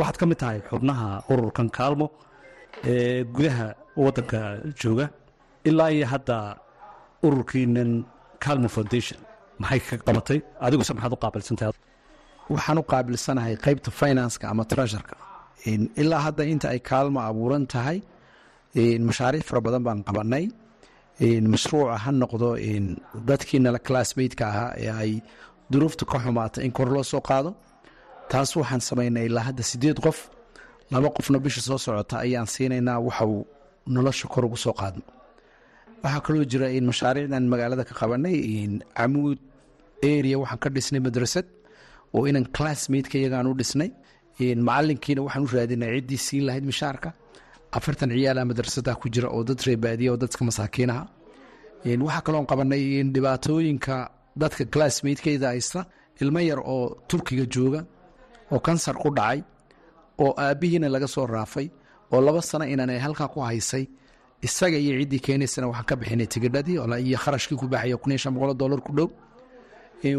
waxaad 0.00 0.16
ka 0.20 0.24
mid 0.30 0.38
tahay 0.42 0.58
xubnaha 0.70 1.08
ururkan 1.32 1.68
kaalmo 1.78 2.06
ee 2.92 3.24
gudaha 3.36 3.66
waddanka 4.04 4.40
jooga 4.80 5.06
ilaa 5.68 5.90
iyo 5.96 6.06
hadda 6.12 6.36
ururkiinan 7.26 7.90
calmo 8.44 8.68
foundation. 8.76 9.18
Maxay 9.62 9.80
ka 9.88 9.94
qabatay? 10.06 10.38
Adiguse 10.66 10.92
maxaad 10.96 11.12
u 11.16 11.18
qaabilsantahay 11.24 11.72
waxaan 12.54 12.78
u 12.82 12.84
qaabilsanahay 12.92 13.54
qaybta 13.64 13.90
financeka 14.00 14.44
ama 14.52 14.64
treasureka. 14.70 15.14
Ilaa 16.02 16.20
hadda 16.26 16.42
inta 16.52 16.66
ay 16.74 16.80
kaalmo 16.90 17.18
abuuran 17.28 17.64
tahay 17.72 17.98
mashaariic 19.08 19.44
fara 19.48 19.60
badan 19.66 19.82
baan 19.86 20.00
qabanay 20.08 20.44
mashruuca 21.52 21.94
ha 22.04 22.10
noqdo 22.22 22.48
dadkiinala 23.28 23.78
classmateka 23.86 24.44
ahaa 24.52 24.70
ee 24.84 24.90
ay 25.02 25.12
duruufta 25.72 26.04
ka 26.10 26.18
xumaata 26.24 26.58
in 26.66 26.72
kor 26.76 26.88
loo 26.94 27.04
soo 27.12 27.22
qaado 27.28 27.50
taas 28.30 28.50
waxaan 28.60 28.82
samaynay 28.88 29.24
ilaa 29.28 29.44
hadda 29.48 29.62
sideed 29.70 29.98
qof 30.06 30.18
laba 30.92 31.08
qofna 31.16 31.38
bisha 31.44 31.60
soo 31.68 31.78
socota 31.86 32.14
ayaan 32.24 32.48
siinaynaa 32.54 32.98
waxa 33.06 33.24
uu 33.32 33.42
nolosha 33.94 34.26
kor 34.32 34.44
ugu 34.48 34.56
soo 34.64 34.74
qaadno. 34.80 35.02
Waxaa 36.02 36.20
kaloo 36.26 36.44
jira 36.52 36.66
in 36.78 36.84
mashaariicdan 36.90 37.44
magaalada 37.52 37.84
ka 37.88 37.94
qabanay 38.00 38.36
camuud 38.98 39.38
area 40.12 40.36
waxaan 40.42 40.60
ka 40.62 40.68
dhisnay 40.74 41.00
madrasad 41.06 41.46
oo 42.14 42.22
inan 42.30 42.46
classmateka 42.56 43.16
iyagaan 43.20 43.46
u 43.52 43.54
dhisnay 43.60 43.90
macalinkiina 44.68 45.20
waxaan 45.26 45.44
u 45.46 45.48
raadinay 45.56 45.90
ciddii 45.96 46.20
siin 46.26 46.44
lahayd 46.48 46.64
mishaarka 46.70 47.08
afartan 47.76 48.10
ciyaala 48.16 48.40
madrasada 48.50 48.92
ku 49.00 49.06
jira 49.14 49.28
oo 49.36 49.42
dad 49.48 49.60
reebaadiya 49.66 50.10
oo 50.12 50.18
dadka 50.24 50.40
masaakiinaha. 50.48 51.02
Waxaa 52.06 52.22
kaloon 52.26 52.46
qabanay 52.50 52.82
dhibaatooyinka 53.14 53.94
dadka 54.42 54.62
classmatekeyda 54.74 55.46
haysta 55.54 55.80
ilmo 56.22 56.40
yar 56.50 56.60
oo 56.74 56.84
turkiga 57.10 57.44
jooga 57.54 57.80
oo 58.52 58.60
kansar 58.66 58.94
ku 59.02 59.08
dhacay 59.18 59.40
oo 60.24 60.32
aabbihiina 60.44 60.88
laga 60.94 61.08
soo 61.14 61.26
raafay 61.34 61.66
oo 62.12 62.20
laba 62.26 62.40
sano 62.50 62.64
inan 62.72 62.90
ay 62.94 63.00
halkaa 63.06 63.28
ku 63.34 63.38
haysay 63.48 63.84
isaga 64.46 64.78
iyo 64.84 64.92
ciddii 65.00 65.20
keenaysana 65.26 65.66
waxaan 65.70 65.86
ka 65.90 65.94
bixinay 66.00 66.28
tigidhadii 66.32 66.76
iyo 67.08 67.18
kharashkii 67.24 67.56
ku 67.60 67.66
baxaya 67.72 67.96
kun 68.02 68.12
shan 68.22 68.32
boqol 68.34 68.54
dollar 68.62 68.80
ku 68.86 68.92
dhow. 68.98 69.08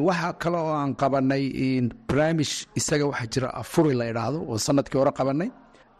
Waxaa 0.08 0.34
kale 0.42 0.58
oo 0.58 0.74
aan 0.82 0.92
qabanay 1.02 1.44
barnaamij 2.08 2.52
isaga 2.80 3.06
waxaa 3.12 3.28
jira 3.34 3.48
afuri 3.62 3.94
la 4.00 4.06
idhaahdo 4.12 4.40
oo 4.52 4.58
sannadkii 4.66 4.98
hore 5.02 5.12
qabanay 5.20 5.50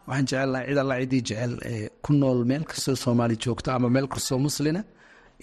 waxaan 0.08 0.26
jecelnahay 0.28 1.04
cid 1.04 1.12
ciddii 1.12 1.22
jecel 1.28 1.52
ku 2.04 2.10
nool 2.20 2.40
meel 2.50 2.64
kastoo 2.70 2.96
soomaali 3.04 3.36
joogta 3.42 3.70
ama 3.76 3.88
meel 3.94 4.06
kastoo 4.12 4.38
muslina 4.46 4.82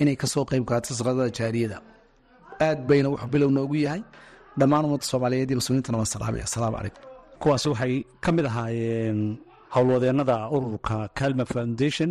inay 0.01 0.15
ka 0.21 0.27
soo 0.33 0.43
qeyb 0.49 0.63
qaato 0.69 0.89
sadaqada 0.99 1.29
jaariyada. 1.37 1.77
Aad 2.67 2.79
bayna 2.89 3.07
wuxuu 3.13 3.29
bilow 3.33 3.49
noogu 3.57 3.75
yahay 3.85 4.01
dhammaan 4.59 4.85
ummadda 4.87 5.05
soomaaliyeed 5.11 5.49
iyo 5.51 5.57
muslimiintana 5.61 5.97
waan 5.99 6.09
salaamaya 6.15 6.43
assalaamu 6.47 6.75
calaykum. 6.77 7.03
Kuwaas 7.41 7.63
waxay 7.71 7.93
ka 8.23 8.29
mid 8.35 8.45
ahaayeen 8.51 9.19
howlwadeennada 9.75 10.35
ururka 10.55 10.95
calma 11.19 11.45
foundation 11.53 12.09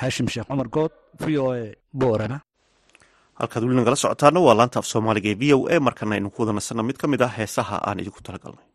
xaashim 0.00 0.26
sheekh 0.32 0.46
cumar 0.50 0.68
good 0.76 0.92
v 1.22 1.26
o 1.44 1.46
a 1.60 1.62
boorana. 2.00 2.38
Halkaad 3.40 3.62
weli 3.64 3.76
nagala 3.80 3.96
socotaana 4.02 4.38
waa 4.46 4.54
laanta 4.60 4.76
af 4.80 4.86
soomaaliga 4.92 5.28
ee 5.32 5.38
v 5.40 5.44
o 5.56 5.58
a 5.74 5.76
markana 5.86 6.12
aynu 6.16 6.28
ku 6.34 6.38
wada 6.42 6.52
nasanno 6.58 6.82
mid 6.88 6.96
ka 7.00 7.06
mid 7.12 7.20
ah 7.26 7.32
heesaha 7.38 7.76
aan 7.88 8.00
idinku 8.02 8.20
talagalnay 8.26 8.66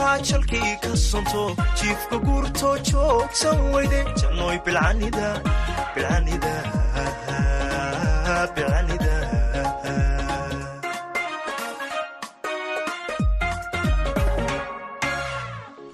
jamataa 0.00 0.18
jalkii 0.28 0.76
ka 0.82 0.96
sonto 0.96 1.42
jiifka 1.80 2.16
guurtoo 2.26 2.76
joogsan 2.90 3.58
weyde 3.74 4.00
jannooy 4.22 4.58
bilcanida 4.64 5.28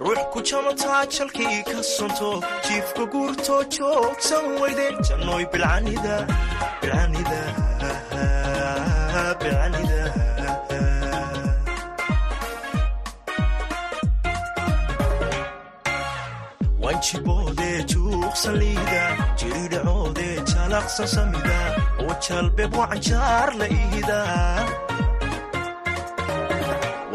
ruux 0.05 0.21
ku 0.33 0.39
jamataa 0.49 1.03
jalkii 1.17 1.59
ka 1.71 1.79
sonto 1.95 2.31
jiifka 2.67 3.05
guurtoo 3.13 3.61
joogsan 3.77 4.45
weyde 4.61 4.87
jannooy 5.09 5.45
bilcanida 5.53 6.15
juuqsaliida 18.37 19.03
jiridhacoodee 19.41 20.37
jalaqsan 20.53 21.09
samida 21.09 21.59
oo 22.05 22.15
jalbeeb 22.27 22.73
wacanjaar 22.79 23.49
la 23.61 23.67
iida. 23.67 24.19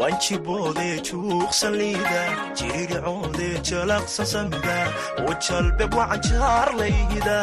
Wanjiboodee 0.00 0.96
juuqsaliida 1.08 2.22
jiridhacoodee 2.58 3.54
jalaqsan 3.70 4.26
samida 4.32 4.76
oo 5.22 5.34
jalbeeb 5.46 5.94
wacanjaar 5.94 6.68
la 6.80 6.86
iida. 6.86 7.38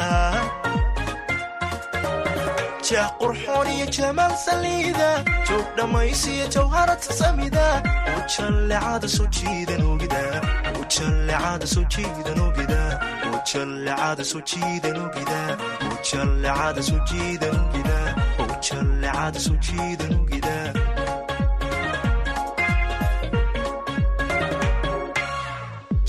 Jah 2.89 3.09
qurxoon 3.19 3.67
iyo 3.75 3.85
jamaal 3.97 4.33
saliida 4.45 5.09
joog 5.47 5.67
dhammaysiyo 5.77 6.47
jawharata 6.55 7.13
samida 7.21 7.65
oo 8.11 8.21
jallecada 8.35 9.07
soo 9.07 9.27
jiidan 9.37 9.81
ogida 9.91 10.23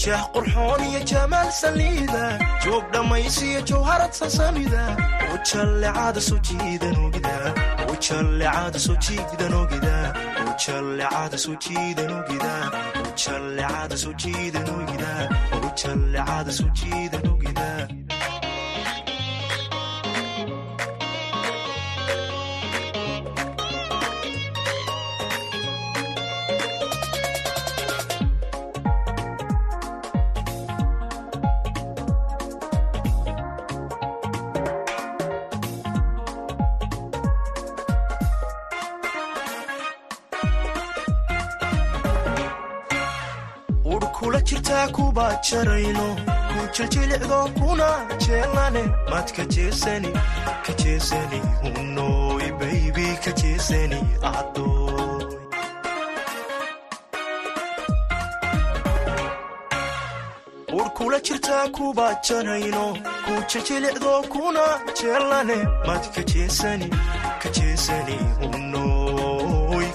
jah 0.03 0.23
qurxoon 0.35 0.81
iyo 0.91 1.01
jamaal 1.13 1.49
saliida 1.61 2.23
joog 2.65 2.85
dhammaysiyo 2.95 3.61
jawharad 3.71 4.13
sasamida. 4.21 4.83
Ujallecada 5.35 6.21
soo 6.29 6.39
jiidan 6.49 6.97
ogida 7.07 7.35
ujallecada 7.93 8.79
soo 8.87 8.97
jiidan 9.07 9.53
ogida 9.63 9.95
ujallecada 10.51 11.39
soo 11.45 11.57
jiidan 11.65 12.11
ogida 13.11 13.17
ujallecada 13.17 13.97
soo 13.97 14.13
jiidan 14.15 14.69
ogida 14.71 15.29
ujallecada 15.69 16.53
soo 16.53 16.69
jiidan 16.75 17.23
ogida 17.27 17.29
ur 17.29 17.29
kula 17.29 17.29
jirtaa 17.29 17.29
kuba 17.29 17.30
jarayno 45.49 46.07
ku 46.51 46.59
jiljilicdo 46.75 47.39
kuna 47.59 47.89
jeelane 48.25 48.83
maad 49.11 49.29
ka 49.37 49.45
jeesani 49.55 50.11
ka 50.67 50.73
jeesani 50.83 51.39
unoy 51.81 52.47
baybi 52.61 53.07
ka 53.25 53.33
jeesani 53.41 53.99
adoy 54.35 55.25
ur 60.79 60.89
kula 60.97 61.19
jirtaa 61.27 61.65
kuba 61.77 62.07
jarayno 62.29 62.85
ku 63.27 63.33
jiljilicdo 63.51 64.13
kuna 64.33 64.65
jeelane 64.99 65.59
maad 65.87 66.05
ka 66.15 66.23
jeesani 66.33 66.89
ka 67.43 67.49
jeesani 67.57 68.17
unoy 68.55 69.87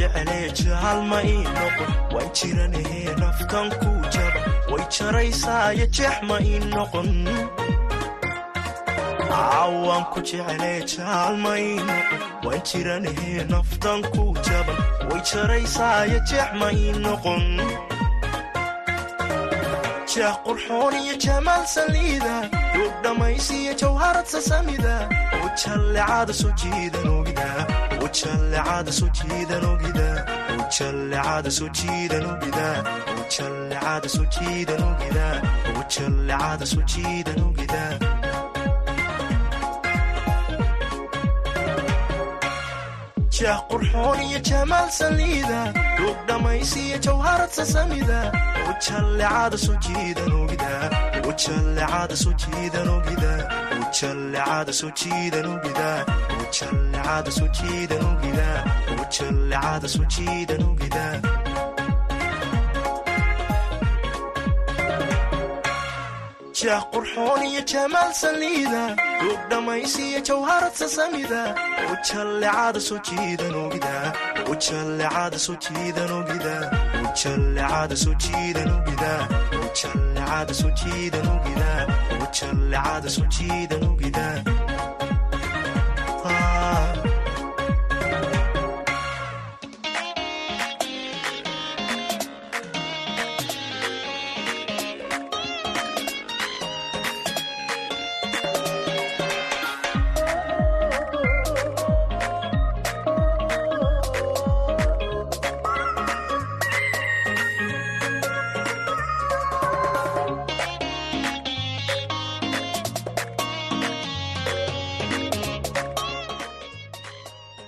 ka 0.00 0.20
jeesani 0.20 0.36
wayway 0.36 0.36
waan 0.36 0.50
ku 0.50 0.50
jeclee 0.50 0.52
jaalma 0.52 1.18
ii 1.24 1.44
noqon 1.56 1.90
waan 2.14 2.28
jiranahee 2.38 3.14
naftan 3.20 3.68
ku 3.80 3.90
jaba 4.14 4.40
way 4.70 4.84
jaraysaayo 4.96 5.86
jeex 5.96 6.16
ma 6.28 6.36
ii 6.40 6.58
noqon 6.72 7.08
waan 9.86 10.04
ku 10.12 10.20
jeclee 10.30 10.80
jaalma 10.92 11.52
ii 11.58 11.76
noqon 11.88 12.20
waan 12.44 12.60
jiranahee 12.70 13.44
naftan 13.52 14.02
ku 14.12 14.24
jaba 14.48 14.74
way 15.10 15.20
jaraysaayo 15.30 16.18
jeex 16.30 16.48
ma 16.60 16.68
ii 16.72 16.92
noqon 17.04 17.44
jah 20.16 20.36
qurxoon 20.44 20.94
iyo 21.02 21.14
jamaal 21.24 21.64
saliida 21.74 22.34
duug 22.74 22.92
dhammaysiyo 23.02 23.72
jawharad 23.80 24.26
sasamida 24.34 24.94
ogida 25.08 25.44
ujallecada 25.46 26.32
soo 26.40 26.52
jiidan 26.60 27.06
ogida 34.90 35.26
ujallecada 35.80 36.66
soo 36.66 36.82
jiidan 36.92 37.40
ogida 37.48 37.82
jah 43.36 43.58
qurxoon 43.70 44.18
iyo 44.26 44.38
jamaal 44.48 44.88
saliida 44.98 45.60
duug 45.98 46.18
dhammaysiyo 46.28 46.98
jawharad 47.06 47.50
sasamida 47.58 48.20
wajallecada 48.68 49.56
soo 49.64 49.76
jiidan 49.86 50.32
ogida 50.42 50.72
wajallecada 51.26 52.16
soo 52.22 52.34
jiidan 52.42 52.88
ogida 52.96 53.32
wajallecada 53.80 54.72
soo 54.80 54.90
jiidan 55.00 55.46
ogida 55.54 55.88
jah 66.60 66.82
qurxoon 66.92 67.42
iyo 67.50 67.62
jamaal 67.72 68.12
saliida 68.22 68.82
duug 69.20 69.40
dhammaysiyo 69.50 70.20
jawharad 70.28 70.74
sasamida 70.80 71.42
wajallecada 71.90 72.80
soo 72.88 72.98
jiidan 73.08 73.54
ogida 73.64 73.94
wajallecada 74.50 75.38
soo 75.46 75.56
jiidan 75.64 76.10
ogida 76.18 76.54
wajallecada 77.04 77.96
soo 78.04 78.14
jiidan 78.24 78.70
ogida 78.78 79.12
wajallecada 79.62 80.54
soo 80.60 80.72
jiidan 80.80 81.26
ogida 81.36 81.70
wajallecada 82.20 83.08
soo 83.16 83.26
jiidan 83.36 83.82
ogida 83.92 84.26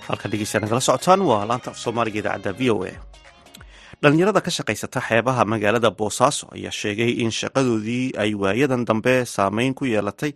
halkan 0.09 0.31
dhegeystayaal 0.31 0.65
nagala 0.65 0.81
socotaan. 0.87 1.21
Waa 1.29 1.45
laanta 1.49 1.69
af 1.71 1.77
soomaaliga 1.83 2.19
idaacadda 2.21 2.51
v 2.59 2.61
o 2.73 2.83
a. 2.83 2.91
Dhalinyarada 4.01 4.41
ka 4.45 4.51
shaqaysata 4.57 4.99
xeebaha 5.07 5.43
magaalada 5.51 5.89
boosaaso 5.99 6.45
ayaa 6.55 6.71
sheegay 6.81 7.11
in 7.23 7.31
shaqadoodii 7.39 8.05
ay 8.23 8.31
waayadan 8.41 8.85
dambe 8.89 9.15
saameyn 9.35 9.73
ku 9.75 9.83
yeelatay 9.85 10.31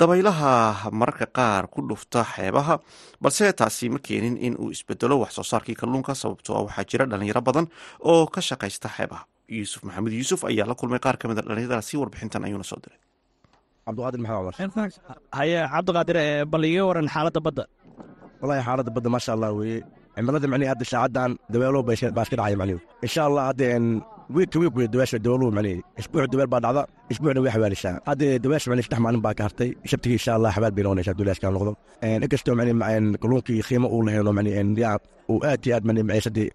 dabaylaha 0.00 0.90
mararka 1.00 1.26
qaar 1.38 1.64
ku 1.72 1.80
dhufta 1.90 2.22
xeebaha 2.34 2.74
balse 3.22 3.50
taasi 3.60 3.86
ma 3.90 3.98
keenin 3.98 4.36
in 4.46 4.54
uu 4.62 4.70
isbedelo 4.70 5.18
wax 5.22 5.32
soo 5.34 5.42
saarkii 5.52 5.74
kalluunka. 5.80 6.14
Sababtoo 6.14 6.54
ah 6.58 6.62
waxaa 6.66 6.84
jira 6.90 7.04
dhalinyaro 7.10 7.42
badan 7.48 7.66
oo 8.10 8.26
ka 8.34 8.40
shaqaysta 8.40 8.88
xeebaha. 8.96 9.24
Yuusuf 9.50 9.82
maxamed 9.82 10.12
yuusuf 10.18 10.40
ayaa 10.46 10.66
la 10.70 10.74
kulmay 10.78 11.00
qaar 11.04 11.16
ka 11.18 11.26
mid 11.28 11.38
a 11.38 11.42
dhalinyaradaasi 11.42 11.92
warbixintan 12.00 12.44
ayuuna 12.46 12.62
soo 12.70 12.78
diray. 12.84 12.98
Cabdiqaadir 13.86 14.20
maxamed 14.22 14.70
cumar 14.70 14.90
haye 15.38 15.58
cabdiqaadir 15.74 16.16
ee 16.22 16.44
bal 16.52 16.64
iga 16.70 16.86
waran 16.86 17.08
xaaladda 17.14 17.40
badda 17.46 17.64
wallaahi 18.40 18.62
xaaladda 18.66 18.90
badda 18.96 19.08
maasha 19.14 19.30
allah 19.36 19.50
weeye. 19.58 19.80
Cimilada 20.16 20.46
macnihi 20.52 20.70
hadda 20.72 20.84
saacadan 20.92 21.30
dabeelo 21.52 21.78
baa 21.86 21.94
iska 21.96 22.10
dhacaya 22.16 22.56
macnihi 22.60 22.78
insha 23.06 23.20
allah 23.28 23.42
hadda 23.50 23.66
wiilka 24.34 24.56
wiilku 24.62 24.80
isbuuc 26.00 26.32
baa 26.52 26.60
dhacda 26.64 26.82
isbuucna 27.12 27.40
way 27.44 27.52
hadda 27.54 28.26
saddex 28.64 28.98
maalin 29.04 29.20
baa 29.26 29.34
ka 29.38 29.42
hartay 29.46 29.70
shabtigii 29.90 30.16
insha 30.18 30.32
allah 30.36 30.50
xabaal 30.56 30.72
bay 30.76 30.82
noqonaysaa 30.86 31.14
duulaaskaa 31.18 31.50
noqdo 31.56 31.72
inkastoo 32.24 32.54
macnihi 32.58 33.18
kalluunkii 33.22 33.62
qiimo 33.68 33.86
uu 33.94 34.02
lahayno 34.06 34.32
macnihi 34.38 34.82
yaa 34.84 34.96
uu 35.32 35.38
aad 35.50 35.62
iyo 35.66 35.74
aad 35.76 35.84
macnihi 35.88 36.04
maciisadii 36.10 36.46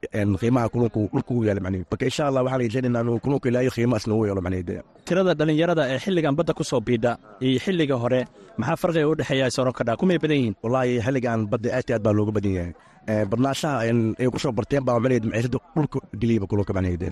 qiimaha 0.41 0.65
kalluunka 0.73 0.99
dhulka 1.13 1.31
ugu 1.33 1.43
yaalla 1.47 1.61
macnihi 1.65 1.83
marka 1.91 2.05
insha 2.09 2.23
allah 2.29 2.41
waxaan 2.45 2.61
rajaynaynaa 2.63 3.01
inuu 3.05 3.17
kalluunka 3.23 3.47
ilaahay 3.49 3.69
qiimo 3.77 3.95
asna 3.99 4.13
ugu 4.15 4.25
yeelo 4.29 4.41
macnihi 4.45 4.63
dee 4.69 4.79
tirada 5.07 5.31
dhallinyarada 5.39 5.83
ee 5.93 5.99
xilligan 6.05 6.33
badda 6.39 6.53
ku 6.59 6.63
soo 6.71 6.81
biidha 6.87 7.11
iyo 7.47 7.59
xilliga 7.65 7.95
hore 8.03 8.19
maxaa 8.59 8.77
farqiga 8.81 9.07
u 9.11 9.15
dhexeeya 9.19 9.47
soronkodha 9.57 9.93
kumay 10.01 10.17
badan 10.23 10.37
yihiin 10.39 10.55
wallaahi 10.63 10.93
xilligan 11.05 11.39
badda 11.51 11.69
aad 11.77 11.85
iyo 11.89 11.95
aad 11.97 12.03
baa 12.07 12.13
looga 12.19 12.31
badan 12.37 12.53
yahay 12.59 12.71
barnaashaha 13.05 13.85
ay 14.19 14.27
ku 14.33 14.39
soo 14.41 14.51
barteen 14.51 14.83
baa 14.87 14.97
macnaheed 14.99 15.25
maciisada 15.29 15.59
dhulka 15.75 15.99
geliyba 16.21 16.45
kalluunka 16.49 16.73
macnaheed 16.77 17.03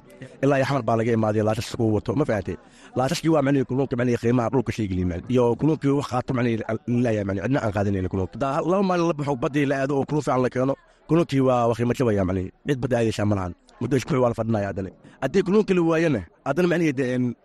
ilaa 0.44 0.58
iyo 0.60 0.66
xamar 0.70 0.84
baa 0.88 0.98
laga 1.00 1.12
imaaday 1.18 1.44
laashas 1.48 1.70
ku 1.78 1.86
wato 1.96 2.12
ma 2.20 2.26
fahatay 2.26 2.56
laashaskii 2.98 3.30
waa 3.36 3.44
macnaheed 3.46 3.68
kalluunka 3.70 3.96
macnaheed 4.00 4.22
qiimaha 4.24 4.50
dhulka 4.54 4.72
geliya 4.74 5.06
macnaheed 5.12 5.26
iyo 5.34 5.44
kalluunkii 5.60 5.94
wax 6.00 6.08
qaato 6.14 6.32
macnaheed 6.38 6.62
laayaa 7.06 7.26
macnaheed 7.30 7.46
cidna 7.48 7.60
aan 7.66 7.74
qaadanayna 7.78 8.10
kalluunka 8.14 8.36
daa 8.44 8.58
laba 8.72 8.84
maalin 8.90 9.08
la 9.10 9.14
baxo 9.20 9.36
baddii 9.44 9.66
la 9.72 9.76
aado 9.82 9.94
oo 10.00 10.06
kalluun 10.10 10.24
fiican 10.26 10.42
la 10.46 10.50
keeno 10.54 10.74
kalluunkii 11.10 11.42
waa 11.48 11.62
waa 11.70 11.76
qiimo 11.78 11.94
jabaya 12.00 12.24
macnaheed 12.30 12.52
cid 12.68 12.80
badda 12.84 12.96
aadaysaa 13.00 13.26
ma 13.32 13.36
lahan. 13.40 13.54
Muddo 13.82 13.98
waa 14.24 14.30
la 14.32 14.36
fadhinaya 14.40 14.68
haddana. 14.70 14.90
Haddii 15.24 15.42
kalluunka 15.48 15.74
la 15.78 15.82
waayana 15.90 16.20
haddana 16.48 16.68
macnaheed 16.72 17.00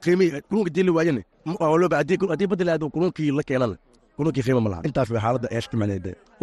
qiimii 0.04 0.28
kalluunka 0.48 0.70
dii 0.74 0.84
la 0.88 0.92
waayana 0.96 1.20
haddii 2.00 2.46
badda 2.52 2.64
la 2.68 2.72
aado 2.74 2.86
kalluunkii 2.94 3.30
la 3.38 3.42
keenana 3.48 3.76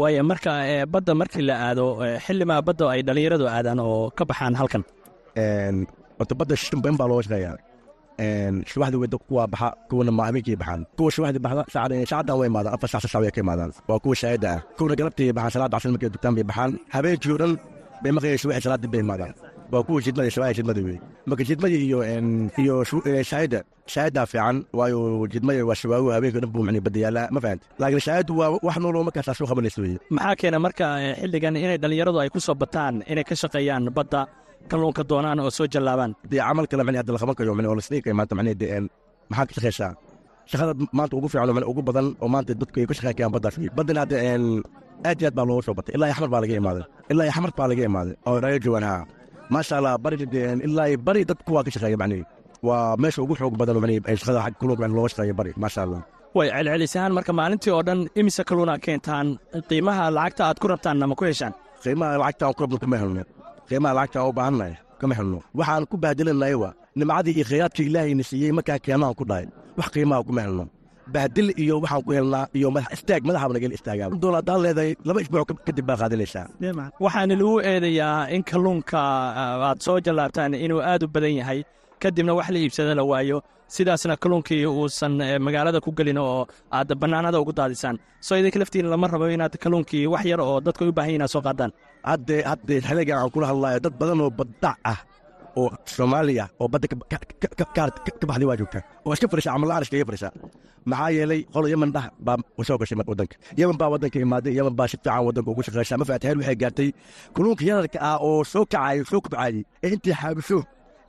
waayo 0.02 0.22
marka 0.32 0.52
ee 0.74 0.82
badda 0.94 1.12
markii 1.22 1.44
la 1.50 1.56
aado 1.68 1.86
ee 2.08 2.18
xillimaa 2.26 2.62
badda 2.68 2.84
ay 2.94 3.02
dhallinyaradu 3.08 3.46
aadaan 3.58 3.80
oo 3.88 4.10
ka 4.18 4.24
baxaan 4.30 4.54
halkan? 4.60 4.84
Horta 6.20 6.34
badda 6.40 6.56
shan 6.64 6.80
bayn 6.84 6.96
baa 7.00 7.08
looga 7.12 7.24
shaqeeyaa. 7.28 7.58
Shubaxda 8.72 8.98
weda 9.04 9.18
kuwa 9.28 9.44
baxa 9.54 9.68
kuwana 9.90 10.12
ma 10.18 10.24
habeenkii 10.28 10.56
baxaan. 10.62 10.82
Kuwa 10.98 11.10
shubaxda 11.16 11.40
baxda 11.46 11.62
saacadan 11.74 12.36
way 12.40 12.48
imaadaan 12.52 12.74
afar 12.76 12.90
sac 12.94 13.14
way 13.24 13.32
ka 13.36 13.40
imaadaan 13.46 13.72
waa 13.90 14.00
kuwa 14.04 14.16
shaahida 14.22 14.50
ah. 14.56 14.60
Kuwana 14.78 14.96
galabtii 15.00 15.32
baxaan 15.38 15.52
salaada 15.56 15.76
casr 15.78 15.90
markay 15.94 16.10
dugtaan 16.14 16.34
bay 16.38 16.46
baxaan 16.50 16.72
habeenkii 16.96 17.38
dhan 17.42 17.52
bay 18.04 18.12
maqlayeen 18.16 18.40
shubaxi 18.42 18.62
salaadii 18.66 18.92
bay 18.94 19.02
imaadaan 19.06 19.34
waa 19.72 19.84
kuwa 19.88 20.00
shidmada 20.06 20.30
shubaxi 20.36 20.56
shidmada 20.58 20.82
wey 20.88 20.98
marka 21.30 21.44
shidmadii 21.50 21.82
iyo 22.62 22.74
shaahida 23.30 23.60
shaahidaa 23.94 24.26
fiican 24.32 24.58
waayo 24.78 25.00
jidmada 25.34 25.62
waa 25.70 25.78
shabaago 25.82 26.08
habeenkii 26.16 26.42
dhan 26.44 26.52
buu 26.56 26.64
yaallaa 27.04 27.28
ma 27.36 27.40
fahanti 27.46 27.66
laakiin 27.82 28.04
shaahiddu 28.08 28.34
waa 28.40 28.50
wax 28.68 28.76
nooloo 28.84 29.04
markaasaa 29.08 29.36
soo 29.40 29.48
qabanaysa 29.52 29.80
weye 29.84 29.98
maxaa 30.16 30.36
keena 30.42 30.58
marka 30.66 30.86
xilligan 31.22 31.56
inay 31.64 31.78
dhallinyaradu 31.84 32.18
ay 32.24 32.30
ku 32.36 32.40
soo 32.48 32.56
bataan 32.64 32.96
inay 33.12 33.26
ka 33.30 33.36
shaqeeyaan 33.42 33.86
badda 33.98 34.22
kalluunka 34.72 35.04
doonaan 35.12 35.40
oo 35.46 35.52
soo 35.58 35.68
jallaabaan 35.74 36.12
dee 36.32 36.42
camal 36.48 36.66
kale 36.72 36.84
macni 36.88 36.98
hadda 37.02 37.12
la 37.16 37.20
qaban 37.22 37.36
kayo 37.40 37.52
macni 37.58 37.68
oo 37.72 37.76
la 37.80 37.84
sdhihi 37.88 38.02
kayo 38.06 38.16
maanta 38.20 38.34
macni 38.38 38.54
dee 38.62 38.80
maxaa 39.32 39.46
ka 39.50 39.54
shaqeysaa 39.58 39.92
shaqada 40.52 40.72
maanta 40.98 41.14
ugu 41.18 41.28
fiican 41.32 41.64
ugu 41.72 41.82
badan 41.90 42.08
oo 42.24 42.28
maanta 42.34 42.52
dadku 42.62 42.78
ay 42.82 42.88
ka 42.90 42.94
shaqeyn 42.98 43.16
karaan 43.18 43.34
baddaas 43.36 43.56
wey 43.62 43.70
baddana 43.78 44.00
hadda 44.04 44.16
aad 45.10 45.18
iyo 45.22 45.28
aad 45.30 45.36
baa 45.38 45.46
looga 45.50 45.62
soo 45.68 45.76
batay 45.80 45.94
ilaa 45.98 46.08
iyo 46.10 46.16
xamar 46.18 46.30
baa 46.34 46.42
laga 46.44 46.56
imaaday 46.62 46.84
ilaa 47.12 47.26
iyo 47.28 47.34
xamar 47.38 47.52
baa 47.60 47.68
laga 47.72 47.84
imaaday 47.90 48.16
oo 48.30 48.36
raga 48.44 48.58
joogaan 48.66 48.86
haa 48.90 49.02
maasha 49.54 49.74
allah 49.80 49.94
bari 50.04 50.16
ilaa 50.68 50.88
bari 51.08 51.22
dadku 51.30 51.52
waa 51.56 51.64
ka 51.66 51.72
shaqeeya 51.76 51.98
macni 52.02 52.20
waa 52.68 52.96
meesha 53.02 53.20
ugu 53.26 53.34
xoog 53.40 53.54
badan 53.60 53.78
ay 54.10 54.16
shaqada 54.22 54.40
xag 54.46 54.54
macni 54.82 54.96
looga 54.98 55.10
shaqeeya 55.14 55.34
bari 55.40 55.52
maasha 55.64 55.80
allah 55.86 56.02
way 56.38 56.48
celcelisahaan 56.56 57.12
marka 57.18 57.32
maalintii 57.40 57.72
oo 57.76 57.82
dhan 57.88 58.00
imise 58.20 58.42
kalluuna 58.50 58.74
keentaan 58.86 59.28
qiimaha 59.70 60.04
lacagta 60.18 60.42
aad 60.50 60.58
ku 60.62 60.68
rabtaanna 60.72 61.06
ma 61.10 61.16
ku 61.20 61.24
heshaan 61.30 61.54
qiimaha 61.84 62.14
lacagta 62.22 62.44
aan 62.48 62.54
ku 62.58 62.62
rabno 62.64 62.78
kama 62.84 62.98
helno 63.02 63.22
qiimaha 63.70 63.94
lacagta 63.98 64.18
aan 64.22 64.30
u 64.32 64.34
baahannahay 64.40 64.74
kama 65.02 65.14
helno 65.20 65.38
waxaan 65.60 65.84
ku 65.92 65.96
bahdilannahay 66.04 66.56
waa 66.64 66.72
nimcadii 67.00 67.34
iyo 67.38 67.46
khayraadka 67.50 67.82
ilaahayna 67.90 68.24
siiyey 68.30 68.52
markaa 68.58 68.80
keenahan 68.86 69.16
ku 69.20 69.24
dhahay 69.30 69.46
wax 69.78 69.88
qiimaha 69.96 70.22
kuma 70.28 70.42
helno 70.46 70.64
bahdil 71.14 71.48
iyo 71.64 71.76
waxaan 71.84 72.02
ku 72.06 72.12
helnaa 72.18 72.46
iyo 72.58 72.68
madax 72.76 72.92
istaag 72.98 73.22
madaxaba 73.28 73.54
nagel 73.56 73.74
istaagaa 73.78 74.08
doon 74.24 74.36
haddaan 74.40 74.60
leedahay 74.66 74.92
laba 75.08 75.20
isbuuc 75.24 75.50
kadib 75.68 75.86
baa 75.90 75.98
qaadanaysaa 76.02 76.46
waxaana 77.06 77.34
lagu 77.40 77.54
eedayaa 77.72 78.30
in 78.36 78.44
kalluunka 78.50 79.00
aad 79.70 79.80
soo 79.86 79.98
jallaabtaan 80.06 80.54
inuu 80.66 80.82
aad 80.92 81.02
u 81.04 81.08
badan 81.16 81.36
yahay. 81.42 81.60
Kadibna 82.04 82.34
wax 82.38 82.48
la 82.54 82.60
iibsada 82.60 82.94
la 83.00 83.04
waayo. 83.12 83.38
Sidaasna 83.76 84.16
kalluunkii 84.24 84.66
uusan 84.68 85.14
magaalada 85.46 85.80
ku 85.86 85.90
gelin 85.98 86.18
oo 86.24 86.42
aad 86.78 86.90
bannaanada 87.02 87.38
ugu 87.42 87.54
daadisaan. 87.60 87.96
Soo 88.26 88.36
idinka 88.40 88.60
laftiin 88.62 88.88
lama 88.94 89.08
rabo 89.14 89.26
inaad 89.36 89.56
kalluunkii 89.64 90.04
wax 90.14 90.24
yar 90.32 90.42
oo 90.42 90.58
dadka 90.66 90.84
u 90.86 90.92
baahan 90.98 91.16
inaad 91.18 91.32
soo 91.34 91.42
qaadaan. 91.48 91.72
Hadde 92.10 92.36
hadde 92.52 92.76
xiligan 92.88 93.18
aan 93.22 93.32
kula 93.34 93.46
hadlayo 93.52 93.80
dad 93.86 93.94
badan 94.02 94.22
oo 94.26 94.30
baddac 94.40 94.78
ah 94.92 95.00
oo 95.62 95.68
soomaaliya 95.96 96.46
oo 96.62 96.68
badda 96.74 96.88
ka 96.92 97.76
baxday 98.30 98.48
waa 98.50 98.58
joogta 98.60 98.80
oo 99.06 99.12
iska 99.16 99.28
fadhisa 99.32 99.50
camal 99.56 99.72
ariska 99.78 99.96
iga 99.98 100.06
fadhisa 100.10 100.30
maxaa 100.92 101.10
yeelay 101.18 101.42
qolo 101.54 101.68
yeman 101.74 101.92
dhah 101.96 102.06
baa 102.26 102.38
soo 102.68 102.78
gashay 102.82 102.98
waddanka. 103.12 103.36
Yeman 103.60 103.78
baa 103.82 103.90
waddanka 103.94 104.18
imaaday 104.26 104.54
yeman 104.58 104.76
baa 104.80 104.88
si 104.92 104.98
fiican 104.98 105.22
waddanka 105.28 105.50
ugu 105.52 105.62
shaqeysa 105.68 105.94
ma 106.02 106.06
faataheel 106.10 106.38
waxay 106.42 106.56
gaartay 106.62 106.90
kalluunka 107.36 107.64
yararka 107.70 107.98
ah 108.10 108.18
oo 108.28 108.44
soo 108.54 108.64
kacayo 108.74 109.04
soo 109.12 109.20
kubcaayey 109.26 109.62
ee 109.84 109.90
intii 109.96 110.14
xaabiso 110.22 110.58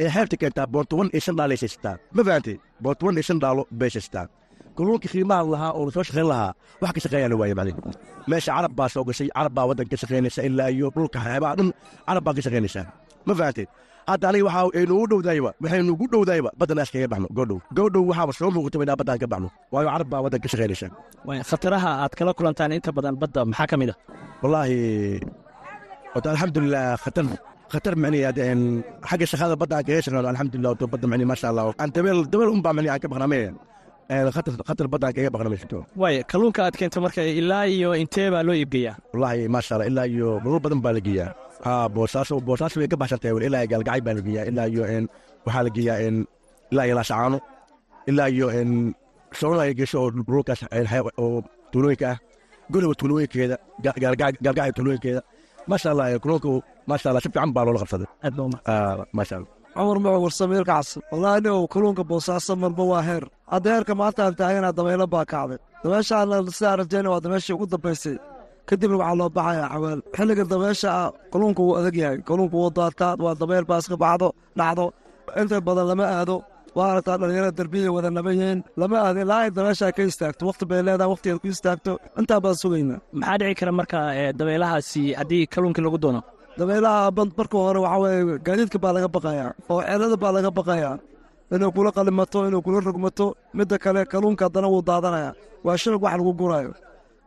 ee 0.02 0.08
xeebta 0.14 0.36
keentaa 0.40 0.66
boontoban 0.72 1.08
iyo 1.14 1.20
shan 1.26 1.36
dhaalay 1.38 1.58
siistaa 1.62 1.94
ma 2.16 2.22
fahantay 2.28 2.56
boontoban 2.84 3.14
iyo 3.18 3.24
shan 3.28 3.38
dhaalo 3.42 3.62
bay 3.80 3.90
siistaa 3.94 4.24
kalluunkii 4.76 5.10
qiimaha 5.12 5.42
lahaa 5.54 5.70
oo 5.78 5.82
la 5.88 5.92
soo 5.96 6.04
shaqayn 6.08 6.28
lahaa 6.32 6.50
wax 6.82 6.90
ka 6.96 7.00
shaqeeyaa 7.04 7.30
la 7.32 7.36
waaye 7.40 7.54
maclin 7.58 7.76
meesha 8.30 8.50
carab 8.56 8.72
baa 8.78 8.88
soo 8.94 9.04
gashay 9.08 9.28
carab 9.36 9.52
baa 9.56 9.64
waddanka 9.70 9.90
ka 9.92 9.98
shaqaynaysa 10.02 10.40
ilaa 10.48 10.68
iyo 10.76 10.86
dhulka 10.96 11.18
xeebaha 11.26 11.52
dhan 11.58 11.68
carab 12.08 12.22
baa 12.26 12.34
ka 12.36 12.42
shaqaynaysaa 12.46 12.84
ma 13.28 13.32
fahantay 13.38 13.66
hadda 14.10 14.26
aniga 14.30 14.44
waxaa 14.48 14.68
ay 14.78 14.84
nugu 14.90 15.04
dhowdayba 15.12 15.50
waxay 15.62 15.80
nugu 15.88 16.04
dhowdayba 16.12 16.50
baddan 16.60 16.78
askaga 16.84 17.06
baxno 17.12 17.28
goodhow 17.38 17.58
goodhow 17.78 18.02
waxaaba 18.10 18.32
soo 18.38 18.50
muuqata 18.54 18.76
inaa 18.86 18.98
baddaan 19.00 19.18
ka 19.22 19.26
baxno 19.32 19.48
waayo 19.72 19.88
carab 19.94 20.08
baa 20.12 20.20
waddan 20.24 20.40
ka 20.44 20.48
shaqaynaysa 20.52 20.86
khataraha 21.50 21.90
aad 22.04 22.12
kala 22.18 22.32
kulantaan 22.38 22.72
inta 22.78 22.90
badan 22.96 23.14
badda 23.22 23.40
maxaa 23.50 23.66
ka 23.70 23.76
mid 23.80 23.90
ah 23.92 23.96
wallaahi 24.42 24.78
wata 26.14 26.26
alxamdulilah 26.34 26.84
khatar. 27.04 27.26
Khatar 27.72 27.94
mani 28.02 28.18
hadeen 28.28 28.60
xagga 29.10 29.26
shaqada 29.32 29.54
badda 29.62 29.74
aan 29.78 29.84
kaga 29.88 30.00
shaqeyno 30.04 30.28
alxamdulilah 30.32 30.70
wato 30.74 30.86
badda 30.92 31.06
mani 31.12 31.24
maasha 31.30 31.46
allah 31.50 31.64
aan 31.82 31.90
dabeel 31.94 32.18
dabeel 32.32 32.50
unbaa 32.56 32.72
mani 32.78 32.88
aan 32.92 33.00
ka 33.02 33.08
baqname 33.12 33.40
khatar 34.36 34.52
khatar 34.68 34.86
badda 34.92 35.04
aan 35.08 35.14
kaga 35.16 35.30
baqna 35.34 35.48
ma 35.52 35.56
jirto 35.60 35.78
waaya 36.02 36.20
kalluunka 36.30 36.60
aad 36.66 36.74
keento 36.80 36.98
marka 37.04 37.20
ilaa 37.40 37.64
iyo 37.74 37.88
intee 38.02 38.28
baa 38.34 38.42
loo 38.48 38.54
iibgeeyaa 38.60 38.94
wallaahi 39.12 39.42
maasha 39.54 39.72
allah 39.74 39.86
ilaa 39.90 40.06
iyo 40.14 40.28
maruur 40.44 40.60
badan 40.64 40.80
baa 40.84 40.92
la 40.96 41.00
geeyaa 41.06 41.30
boosaaso 41.64 42.76
way 42.80 42.88
ka 42.92 42.96
baxsan 43.00 43.18
tahay 43.22 43.32
weli 43.36 43.46
ilaa 43.50 43.66
gaalgacay 43.72 44.00
baa 44.06 44.14
la 44.16 44.20
geeyaa 44.26 44.44
ilaa 44.50 44.66
iyo 44.72 44.82
waxaa 45.46 45.62
la 45.66 45.70
geeyaa 45.76 45.98
ilaa 46.72 46.84
iyo 46.88 46.94
laashacaano 46.98 47.38
ilaa 48.10 48.28
iyo 48.34 48.46
soona 49.38 49.62
ay 49.66 49.72
gesho 49.78 49.98
oo 50.02 50.10
dhulkaas 50.28 50.60
en 50.78 50.86
xay- 50.90 51.14
oo 51.22 51.42
tuulooyinka 51.72 52.06
ah 52.12 52.18
guriba 52.72 52.94
tuulooyinkeeda 53.00 53.56
ga- 53.84 53.96
gaalgacay 54.02 54.70
tuulooyinkeeda. 54.76 55.20
Maasha 55.70 55.88
allah 55.92 56.06
kalluunku 56.22 56.50
maasha 56.88 57.06
allah 57.10 57.22
si 57.24 57.28
fiican 57.32 57.50
baa 57.56 57.64
loola 57.66 57.78
qabsaday. 57.82 58.08
Umahad 58.22 58.60
Ah, 58.72 58.96
maasha 59.16 59.34
allah 59.38 59.50
cumar 59.76 59.98
macu 60.04 60.18
warsamiir 60.26 60.64
kacsan 60.70 61.00
wallaahi 61.12 61.40
nin 61.44 61.54
kalluunka 61.72 62.02
boosaaso 62.10 62.52
marba 62.62 62.84
waa 62.92 63.02
heer. 63.08 63.24
Hadda 63.52 63.68
heerka 63.74 63.92
maanta 64.00 64.20
aan 64.24 64.34
taagana 64.40 64.68
dabaylo 64.78 65.06
baa 65.14 65.24
kacday. 65.32 65.58
Dabeeshaana 65.82 66.34
sidaa 66.58 66.76
rajayna 66.80 67.08
waa 67.12 67.20
dabeeshii 67.24 67.54
ugu 67.56 67.66
dambaysay 67.72 68.14
kadibna 68.68 68.96
waxaa 69.02 69.18
loo 69.20 69.28
baxayaa 69.36 69.68
xawaal 69.74 70.00
xilliga 70.16 70.44
dabeesha 70.52 70.90
kalluunka 71.32 71.60
wuu 71.66 71.74
adag 71.80 71.96
yahay. 72.02 72.18
Kalluunka 72.28 72.56
wuu 72.60 72.70
daataa 72.78 73.12
waa 73.24 73.34
dabeyl 73.40 73.64
baa 73.70 73.78
iska 73.82 73.96
baxdo 74.04 74.28
dhacdo. 74.58 74.84
Inta 75.40 75.56
badan 75.66 75.86
lama 75.90 76.04
aado. 76.16 76.36
Waa 76.76 76.88
aragtaa 76.92 77.16
dhalinyarada 77.20 77.56
derbiya 77.58 77.90
wada 77.96 78.10
naba 78.16 78.30
yihiin 78.36 78.58
lama 78.80 78.96
aado 79.06 79.18
ilaa 79.24 79.40
ay 79.44 79.50
dabeesha 79.56 79.86
ka 79.96 80.02
istaagto. 80.10 80.42
Waqti 80.48 80.64
bay 80.70 80.80
leedahay 80.86 81.10
waqtigeed 81.12 81.38
ku 81.42 81.48
istaagto. 81.54 81.92
Intaa 82.20 82.40
baan 82.44 82.54
sugaynaa. 82.62 82.98
Maxaa 83.20 83.38
dhici 83.40 83.54
kara 83.60 83.72
marka 83.78 83.98
ee, 84.20 84.32
dabeelahaasi 84.38 85.02
haddii 85.18 85.44
kalluunkii 85.52 85.84
lagu 85.86 85.98
doono? 86.04 86.20
Dabeelaha 86.58 87.10
marka 87.38 87.56
hore 87.66 87.80
waxaa 87.86 88.00
weeye 88.04 88.38
gaadiidka 88.46 88.78
baa 88.84 88.92
laga 88.96 89.08
baqayaa. 89.16 89.50
Oo 89.72 89.80
ceelada 89.86 90.16
baa 90.22 90.32
laga 90.36 90.50
baqayaa. 90.58 90.94
Inuu 91.54 91.70
kula 91.76 91.90
qalimato 91.96 92.38
inuu 92.48 92.62
kula 92.66 92.78
rogmato. 92.88 93.26
Midda 93.56 93.76
kale 93.84 94.00
kalluunka 94.12 94.42
haddana 94.46 94.68
wuu 94.72 94.82
daadanaya 94.88 95.30
waa 95.66 95.76
shabag 95.82 96.02
wax 96.04 96.14
lagu 96.20 96.32
guraayo 96.40 96.70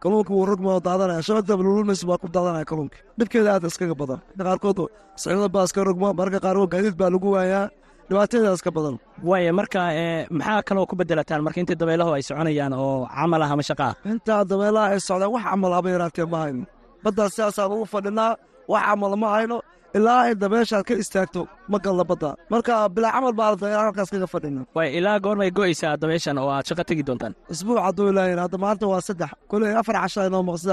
kalluunka 0.01 0.31
wuu 0.35 0.45
rogma 0.49 0.69
oo 0.75 0.81
daadanaya 0.87 1.21
shabagda 1.27 1.53
lululmaysa 1.65 2.05
baa 2.09 2.17
ku 2.23 2.27
daadanaya 2.35 2.65
kalluunka 2.69 2.97
dhibkeeda 3.19 3.49
aad 3.55 3.63
iskaga 3.69 3.95
badan. 4.01 4.19
Qaarkood 4.37 4.79
sicida 5.21 5.47
baa 5.55 5.65
iska 5.67 5.79
rogma 5.89 6.07
marka 6.19 6.39
qaarkood 6.45 6.69
gaadiid 6.73 6.95
baa 7.01 7.09
lagu 7.13 7.27
waayaa. 7.35 7.65
Dhibaatada 8.09 8.53
iska 8.57 8.71
badan. 8.77 8.95
Waaya 9.29 9.51
marka 9.59 9.79
ee, 10.01 10.25
maxaa 10.37 10.61
kaloo 10.67 10.85
ku 10.89 10.95
bedelataan? 10.99 11.41
Marka 11.45 11.59
intii 11.61 11.77
dabeelahu 11.81 12.11
ay 12.17 12.23
soconayaan 12.27 12.73
oo 12.73 13.05
camal 13.15 13.41
ah 13.45 13.51
ama 13.53 13.63
shaqa 13.69 13.85
ah. 13.91 13.95
Intaa 14.11 14.41
dabeelaha 14.51 14.87
ay 14.95 14.99
socdaan 15.09 15.31
wax 15.35 15.43
camal 15.49 15.71
haba 15.77 15.89
yaraatee 15.93 16.25
ma 16.33 16.37
hayno 16.43 16.63
baddaa 17.03 17.27
sidaasaan 17.33 17.71
ugu 17.75 17.85
fadhinaa 17.93 18.31
wax 18.71 18.81
camal 18.87 19.13
ma 19.21 19.27
hayno 19.35 19.57
ilaa 19.97 20.19
ay 20.27 20.33
dabeeshaad 20.41 20.83
ka 20.89 20.93
istaagto 21.03 21.41
ma 21.71 21.77
galna 21.85 22.03
badda. 22.09 22.29
Marka 22.51 22.73
bilaa 22.95 23.11
camal 23.15 23.33
baa 23.39 23.49
halkaas 23.83 24.09
kaga 24.13 24.27
fadhina 24.33 24.61
waaya 24.75 24.89
ilaa 24.99 25.15
goormay 25.25 25.49
go'aysaa 25.57 25.93
dabeeshan 26.01 26.37
oo 26.41 26.49
aad 26.55 26.65
shaqa 26.69 26.83
tegi 26.89 27.03
doontaan. 27.07 27.33
Isbuuc 27.53 27.79
hadduu 27.85 28.07
ilaahin 28.11 28.39
hadda 28.45 28.57
maanta 28.63 28.85
waa 28.91 29.01
saddex. 29.07 29.29
Koley 29.51 29.71
afar 29.81 29.95
casha 30.03 30.21
inoo 30.29 30.41
hadduu 30.43 30.71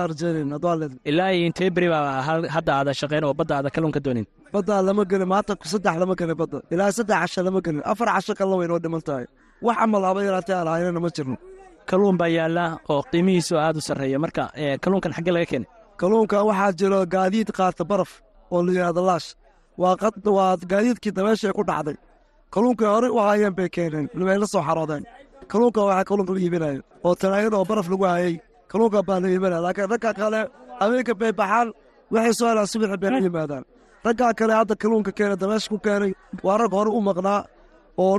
aan 0.71 0.79
leedin 0.81 0.99
ilaa 1.11 1.31
iyo 1.37 1.45
intee 1.49 1.71
beri 1.77 1.89
baa 1.89 2.23
hadda 2.57 2.73
aada 2.79 2.93
shaqeyn 3.01 3.25
oo 3.29 3.35
badda 3.41 3.55
aada 3.59 3.69
kalluunka 3.75 4.01
doonin. 4.07 4.27
Baddaa 4.55 4.81
lama 4.89 5.03
gelin 5.11 5.29
maanta 5.33 5.53
saddex 5.73 5.95
lama 6.03 6.15
gelin 6.21 6.37
badda. 6.41 6.59
Ilaa 6.75 6.91
saddex 6.99 7.19
casha 7.23 7.41
lama 7.47 7.61
gelin. 7.67 7.83
Afar 7.93 8.09
casho 8.15 8.33
kalena 8.39 8.57
way 8.61 8.69
noo 8.71 8.79
dhiman 8.85 9.03
tahay. 9.09 9.25
Wax 9.67 9.77
camal 9.81 10.03
haba 10.09 10.21
yaraatee 10.29 10.55
aan 10.61 10.69
haynana 10.75 11.01
ma 11.05 11.09
jirno. 11.17 11.37
Kalluun 11.91 12.17
baa 12.21 12.29
yaalla 12.37 12.65
oo 12.93 13.01
qiimihiisu 13.11 13.55
aad 13.65 13.77
u 13.77 13.81
sarreeya. 13.89 14.19
Marka 14.25 14.43
ee, 14.63 14.77
kalluunkan 14.83 15.13
xaggee 15.17 15.33
laga 15.37 15.47
keenay. 15.51 15.69
Kalluunka 16.01 16.37
waxaa 16.49 16.71
jiro 16.79 16.99
gaadiid 17.15 17.49
qaata 17.59 17.83
baraf 17.91 18.11
oo 18.55 18.61
la 18.67 18.71
yidhahdo 18.77 19.03
laash 19.11 19.29
waa 19.83 20.57
gaadiidkii 20.73 21.13
dabeesha 21.19 21.53
ku 21.59 21.63
dhacday. 21.71 21.97
Kalluunkii 22.55 22.89
hore 22.95 23.09
u 23.17 23.19
hayeen 23.29 23.55
bay 23.59 23.69
keeneen 23.69 24.07
way 24.29 24.39
soo 24.53 24.63
xaroodeen. 24.69 25.05
Kalluunka 25.51 25.81
waxaa 25.89 26.05
kalluunka 26.09 26.33
la 26.37 26.41
iibinayo 26.45 26.81
oo 27.07 27.15
tanaagada 27.21 27.57
oo 27.61 27.65
baraf 27.71 27.89
lagu 27.93 28.05
hayay. 28.13 28.35
Kalluunka 28.71 28.99
baa 29.09 29.21
la 29.23 29.29
iibinaya 29.29 29.61
laakiin 29.67 29.89
ragga 29.93 30.11
kale 30.21 30.41
habeenka 30.81 31.15
bay 31.21 31.33
baxaan 31.41 31.69
waxay 32.15 32.35
soo 32.39 32.49
helaan 32.51 32.67
subaxi 32.73 32.97
bay 33.03 33.11
la 33.15 33.19
yimaadaan. 33.27 33.65
Raggaa 34.07 34.33
kale 34.39 34.53
hadda 34.61 34.75
kalluunka 34.83 35.11
keenay 35.19 35.37
dabeesha 35.43 35.69
ku 35.73 35.79
keenay 35.87 36.13
waa 36.47 36.57
rag 36.61 36.73
hore 36.79 36.91
u 36.99 37.01
maqnaa 37.09 37.41
oo 38.05 38.17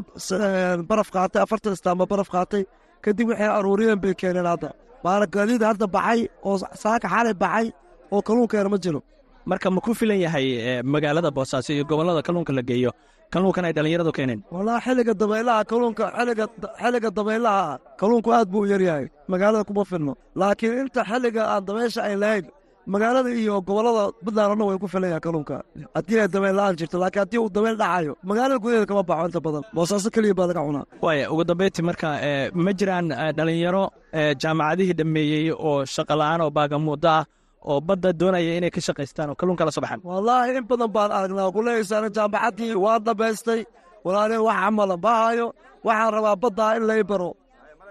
baraf 0.90 1.10
qaatay 1.16 1.42
afartan 1.46 1.74
istaamba 1.78 2.06
baraf 2.12 2.30
qaatay. 2.36 2.64
Kadib 3.04 3.28
waxay 3.32 3.50
aruuriyeen 3.58 4.00
bay 4.04 4.14
keeneen 4.22 4.46
hadda. 4.54 4.70
Waana 5.04 5.26
gaadiid 5.36 5.62
hadda 5.70 5.86
baxay 5.96 6.20
oo 6.48 6.56
saaka 6.84 7.08
xalay 7.14 7.34
baxay 7.44 7.68
oo 8.14 8.22
kalluunkeena 8.28 8.70
ma 8.74 8.78
jiro 8.84 9.00
marka 9.50 9.68
ma 9.76 9.80
ku 9.86 9.92
filan 10.00 10.20
yahay 10.26 10.46
ee, 10.70 10.82
magaalada 10.94 11.30
boosaaso 11.38 11.70
iyo 11.76 11.84
gobollada 11.90 12.22
kalluunka 12.28 12.54
la 12.58 12.62
geeyo? 12.70 12.92
Kalluunkan 13.34 13.66
ay 13.68 13.74
dhallinyaradu 13.76 14.12
keeneen. 14.18 14.40
Wallaahi 14.56 14.82
xilliga 14.86 15.14
dabaylaha 15.22 15.62
kalluunka 15.72 16.06
xilliga 16.82 17.10
dabaylaha 17.18 17.64
kalluunku 18.00 18.30
aad 18.38 18.48
buu 18.54 18.62
u 18.64 18.70
yar 18.72 18.82
yahay. 18.90 19.06
Magaalada 19.32 19.64
kuma 19.68 19.84
filno. 19.90 20.14
Laakiin 20.40 20.78
inta 20.84 21.02
xilliga 21.10 21.44
aan 21.54 21.64
dabeysha 21.68 22.02
ay 22.08 22.16
lahayn 22.24 22.46
magaalada 22.94 23.30
iyo 23.42 23.54
oo 23.60 23.92
dhan 24.36 24.62
way 24.70 24.78
ku 24.84 24.88
filan 24.94 25.10
yahay 25.12 25.20
kalluunka. 25.26 25.58
Haddii 25.96 26.20
ay 26.24 26.28
dabayl 26.36 26.56
la'aan 26.60 26.76
jirto 26.80 26.98
laakiin 27.04 27.22
haddii 27.24 27.40
uu 27.44 27.50
dabayl 27.58 27.76
dhacayo 27.82 28.14
magaalada 28.30 28.60
gudaheeda 28.64 28.86
kama 28.90 29.04
baxo 29.10 29.26
inta 29.30 29.40
badan. 29.46 29.64
Boosaaso 29.76 30.10
keliya 30.16 30.34
baa 30.40 30.48
laga 30.50 30.62
cunaa. 30.68 30.86
Waaya 31.04 31.26
ugu 31.32 31.44
dambeyntii 31.50 31.84
marka 31.90 32.08
ee, 32.28 32.50
ma 32.66 32.72
jiraan 32.80 33.12
ee, 33.12 33.32
dhallinyaro 33.38 33.84
jaamacadihii 34.42 34.96
dhammeeyey 35.00 35.52
oo 35.52 35.84
shaqa 35.96 36.14
la'aan 36.22 36.42
oo 36.46 36.50
baagamuuddo 36.58 37.10
ah 37.18 37.24
oo 37.72 37.80
badda 37.88 38.10
doonaya 38.20 38.52
inay 38.60 38.72
ka 38.76 38.82
shaqaystaan 38.88 39.30
oo 39.32 39.36
kalluunka 39.40 39.64
la 39.68 39.72
soo 39.76 39.82
baxaan 39.86 40.02
wallaahi 40.10 40.50
in 40.60 40.66
badan 40.72 40.90
baan 40.96 41.12
aragnaa 41.18 41.52
kuleeyaysaan 41.56 42.06
jaamacaddii 42.18 42.74
waa 42.84 42.98
dhammaystay 43.06 43.62
walaalin 44.06 44.42
wax 44.48 44.58
camala 44.64 44.96
ma 45.06 45.14
hayo. 45.24 45.48
Waxaan 45.88 46.12
rabaa 46.16 46.36
baddaa 46.44 46.72
in 46.78 46.84
lay 46.90 47.02
baro. 47.10 47.30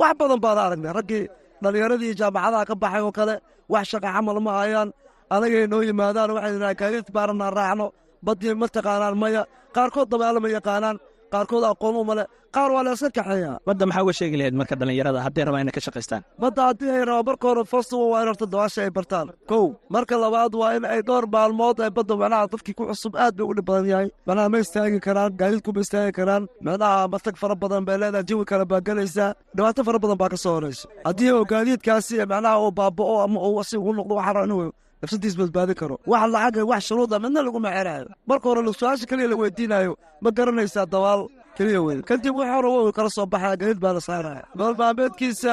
Wax 0.01 0.13
badan 0.21 0.39
baan 0.45 0.59
aragnay 0.67 0.93
raggii 0.99 1.25
dhallinyaradii 1.63 2.13
jaamacadaha 2.21 2.65
ka 2.71 2.75
baxay 2.83 3.03
oo 3.07 3.13
kale 3.19 3.35
wax 3.73 3.85
shaqa 3.93 4.09
camal 4.15 4.39
ma 4.47 4.53
hayaan. 4.61 4.89
Anagay 5.35 5.65
noo 5.73 5.83
yimaadaan 5.89 6.31
waxay 6.37 6.53
yidhahaan 6.55 6.77
gaadiid 6.81 7.07
baarana 7.17 7.47
raacno. 7.59 7.87
Baddii 8.27 8.55
ma 8.61 8.67
taqaanaan 8.77 9.17
maya. 9.23 9.43
Qaarkood 9.75 10.09
dabeelo 10.13 10.39
ma 10.45 10.49
yaqaanaan 10.57 10.97
qaarkood 11.33 11.65
aqoon 11.73 11.97
uma 12.03 12.15
leh 12.19 12.27
qaar 12.57 12.71
waa 12.75 12.83
la 12.87 12.93
iska 12.97 13.11
kaxeeyaa 13.19 13.57
badda 13.69 13.85
maxaa 13.89 14.03
uga 14.05 14.13
sheegi 14.19 14.37
lahayd 14.41 14.55
marka 14.61 14.75
dhallinyarada? 14.81 15.19
Hadday 15.27 15.45
rabaan 15.47 15.63
inay 15.65 15.75
ka 15.77 15.81
shaqaystaan. 15.87 16.23
Badda 16.43 16.63
haddii 16.69 16.91
ay 16.97 17.05
rabaa 17.11 17.25
marka 17.31 17.45
hore 17.51 17.65
festival 17.73 18.07
waa 18.13 18.21
in 18.23 18.29
horta 18.31 18.47
dabaasha 18.53 18.81
ay 18.87 18.91
bartaan. 18.99 19.27
Kow 19.51 19.65
marka 19.95 20.15
labaad 20.25 20.53
waa 20.61 20.71
in 20.77 20.85
ay 20.93 21.01
dhowr 21.09 21.25
maalmood 21.35 21.77
ay 21.85 21.91
badda 21.97 22.15
macnaha 22.23 22.47
dadkii 22.53 22.75
ku 22.79 22.85
cusub 22.91 23.13
aad 23.23 23.35
bay 23.39 23.45
u 23.51 23.53
dhib 23.57 23.67
badan 23.71 23.87
yahay. 23.93 24.09
Macnaha 24.27 24.49
ma 24.53 24.59
istaagi 24.65 24.99
karaan 25.07 25.31
gaadiidku 25.41 25.71
ma 25.77 25.81
istaagi 25.85 26.13
karaan. 26.19 26.43
Macnaha 26.67 27.09
matag 27.13 27.37
fara 27.43 27.55
badan 27.63 27.83
bay 27.89 27.97
leedahay 28.01 28.25
jawi 28.29 28.45
kale 28.51 28.65
baa 28.73 28.81
gelaysaa 28.89 29.31
dhibaato 29.57 29.81
fara 29.89 29.99
badan 30.05 30.17
baa 30.23 30.31
ka 30.33 30.37
soo 30.45 30.55
horeysa. 30.57 30.85
Haddii 31.09 31.31
uu 31.37 31.45
gaadiidkaasi 31.53 32.15
macnaha 32.33 32.57
uu 32.65 32.73
baaba'o 32.79 33.15
ama 33.27 33.39
uu 33.49 33.63
si 33.69 33.77
ugu 33.77 33.93
noqdo 33.99 34.15
waxaa 34.21 34.45
inuu 34.49 34.73
nafsadiis 35.03 35.35
badbaadin 35.41 35.75
karo. 35.81 35.97
Wax 36.13 36.25
lacaga 36.35 36.63
wax 36.71 36.81
shuruuda 36.89 37.17
midna 37.25 37.41
laguma 37.47 37.71
xerayo 37.77 38.07
marka 38.29 38.47
hore 38.49 38.61
su'aasha 38.81 39.07
keliya 39.11 39.29
la 39.33 39.37
weydiinayo 39.43 39.93
ma 40.25 40.31
garanaysaa 40.39 40.87
dabaal 40.95 41.21
keliya 41.57 41.81
wey 41.87 41.99
kadib 42.11 42.35
wax 42.41 42.49
hore 42.57 42.69
wuu 42.75 42.93
kala 42.97 43.11
soo 43.17 43.27
baxaya 43.33 43.57
gaadiid 43.61 43.81
baa 43.85 43.93
la 43.97 44.01
saaraya 44.09 44.43
nolol 44.59 44.77
maalmeedkiisa 44.83 45.53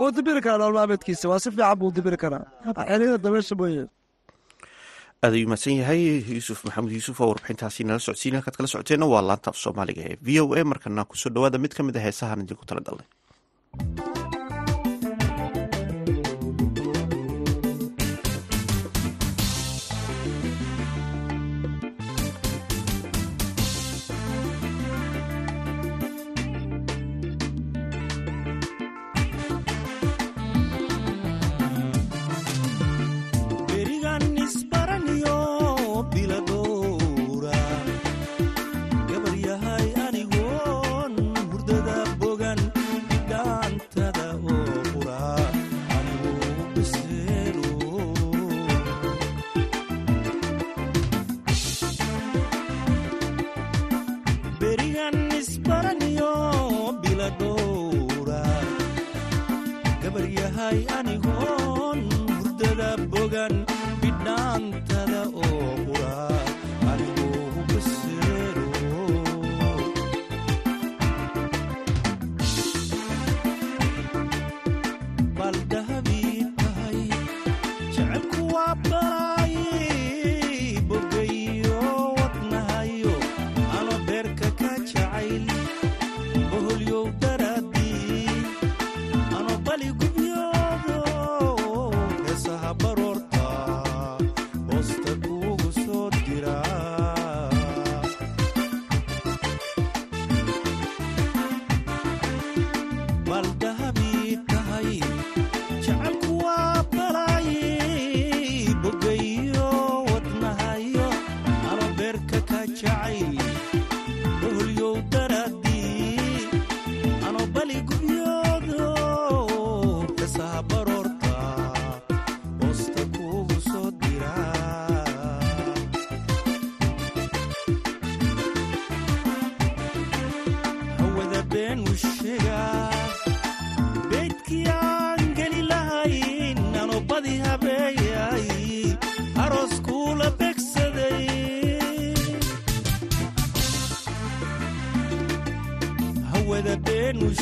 wuu 0.00 0.10
dibiri 0.16 0.40
karaa 0.44 0.58
nolol 0.62 0.76
maalmeedkiisa 0.78 1.24
waa 1.32 1.40
si 1.44 1.48
fiican 1.54 1.76
buu 1.80 1.90
dibiri 1.96 2.16
karaa. 2.24 2.44
Xiliyada 2.88 3.18
dabeesha 3.24 3.54
mooye. 3.60 3.84
Aad 5.24 5.34
ayuu 5.36 5.48
mahadsan 5.50 5.76
yahay 5.80 6.02
yuusuf 6.34 6.58
maxamed 6.66 6.90
yuusuf 6.96 7.16
oo 7.22 7.28
warbixintaasi 7.32 7.84
nala 7.88 8.00
socodsiin. 8.06 8.34
Halkaad 8.38 8.56
kala 8.58 8.68
socoteenna 8.74 9.06
waa 9.12 9.22
laanta 9.28 9.48
af 9.52 9.56
soomaaliga 9.64 10.02
ee 10.10 10.16
v 10.26 10.40
o 10.42 10.54
a. 10.58 10.64
Markana 10.72 11.04
ku 11.10 11.14
soo 11.22 11.30
dhawaada 11.34 11.58
mid 11.64 11.72
ka 11.76 11.82
mid 11.86 11.96
a 11.96 12.00
heesahan 12.06 12.42
idinku 12.44 12.64
tala 12.68 12.80
galnay 12.86 13.08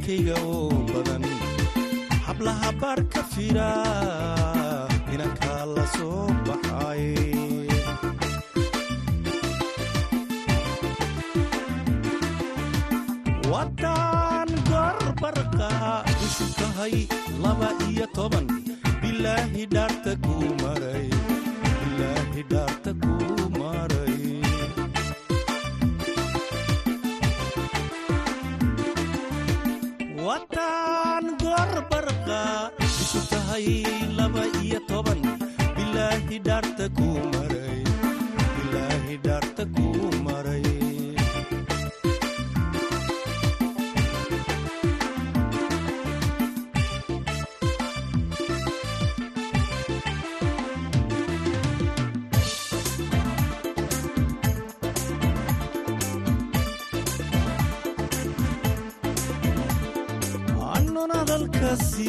dadkayga 0.00 0.36
oo 0.48 0.68
badan 0.92 1.24
hablaha 2.26 2.70
baar 2.80 3.00
ka 3.12 3.22
fira 3.32 3.68
inankaa 5.14 5.64
la 5.74 5.84
soo 5.96 6.24
baxay 6.46 7.04
wadan 13.52 14.48
gorbarqa 14.70 15.70
cusub 16.18 16.50
tahay 16.60 16.94
laba 17.42 17.70
iyo 17.90 18.06
toban 18.16 18.46
bilaahi 19.02 19.62
dhaarta 19.74 20.12
kuu 20.24 20.48
maray 20.62 21.08
si 62.00 62.08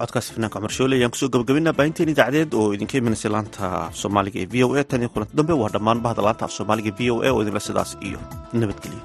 codkaasi 0.00 0.30
fanaanka 0.34 0.58
cumar 0.58 0.72
shoole 0.76 0.94
ayaan 0.96 1.12
ku 1.12 1.18
soo 1.20 1.28
gabagabaynaa 1.34 1.76
baahinteen 1.78 2.12
idaacadeed 2.14 2.52
oo 2.60 2.72
idinka 2.76 2.96
imanaysa 3.00 3.28
laanta 3.34 3.64
af 3.88 3.94
soomaaliga 4.02 4.38
ee 4.42 4.48
v 4.52 4.64
o 4.64 4.68
a. 4.80 4.84
Tan 4.90 5.00
iyo 5.02 5.10
kulanti 5.14 5.36
dambe 5.38 5.54
waa 5.62 5.70
dhammaan 5.74 6.00
bahda 6.04 6.22
laanta 6.26 6.44
af 6.48 6.52
soomaaliga 6.56 6.90
e 6.92 6.96
v 6.98 7.00
o 7.12 7.16
a 7.26 7.28
oo 7.32 7.40
idinle 7.42 7.60
sidaas 7.68 7.90
iyo 8.08 8.18
nabadgelyo. 8.60 9.02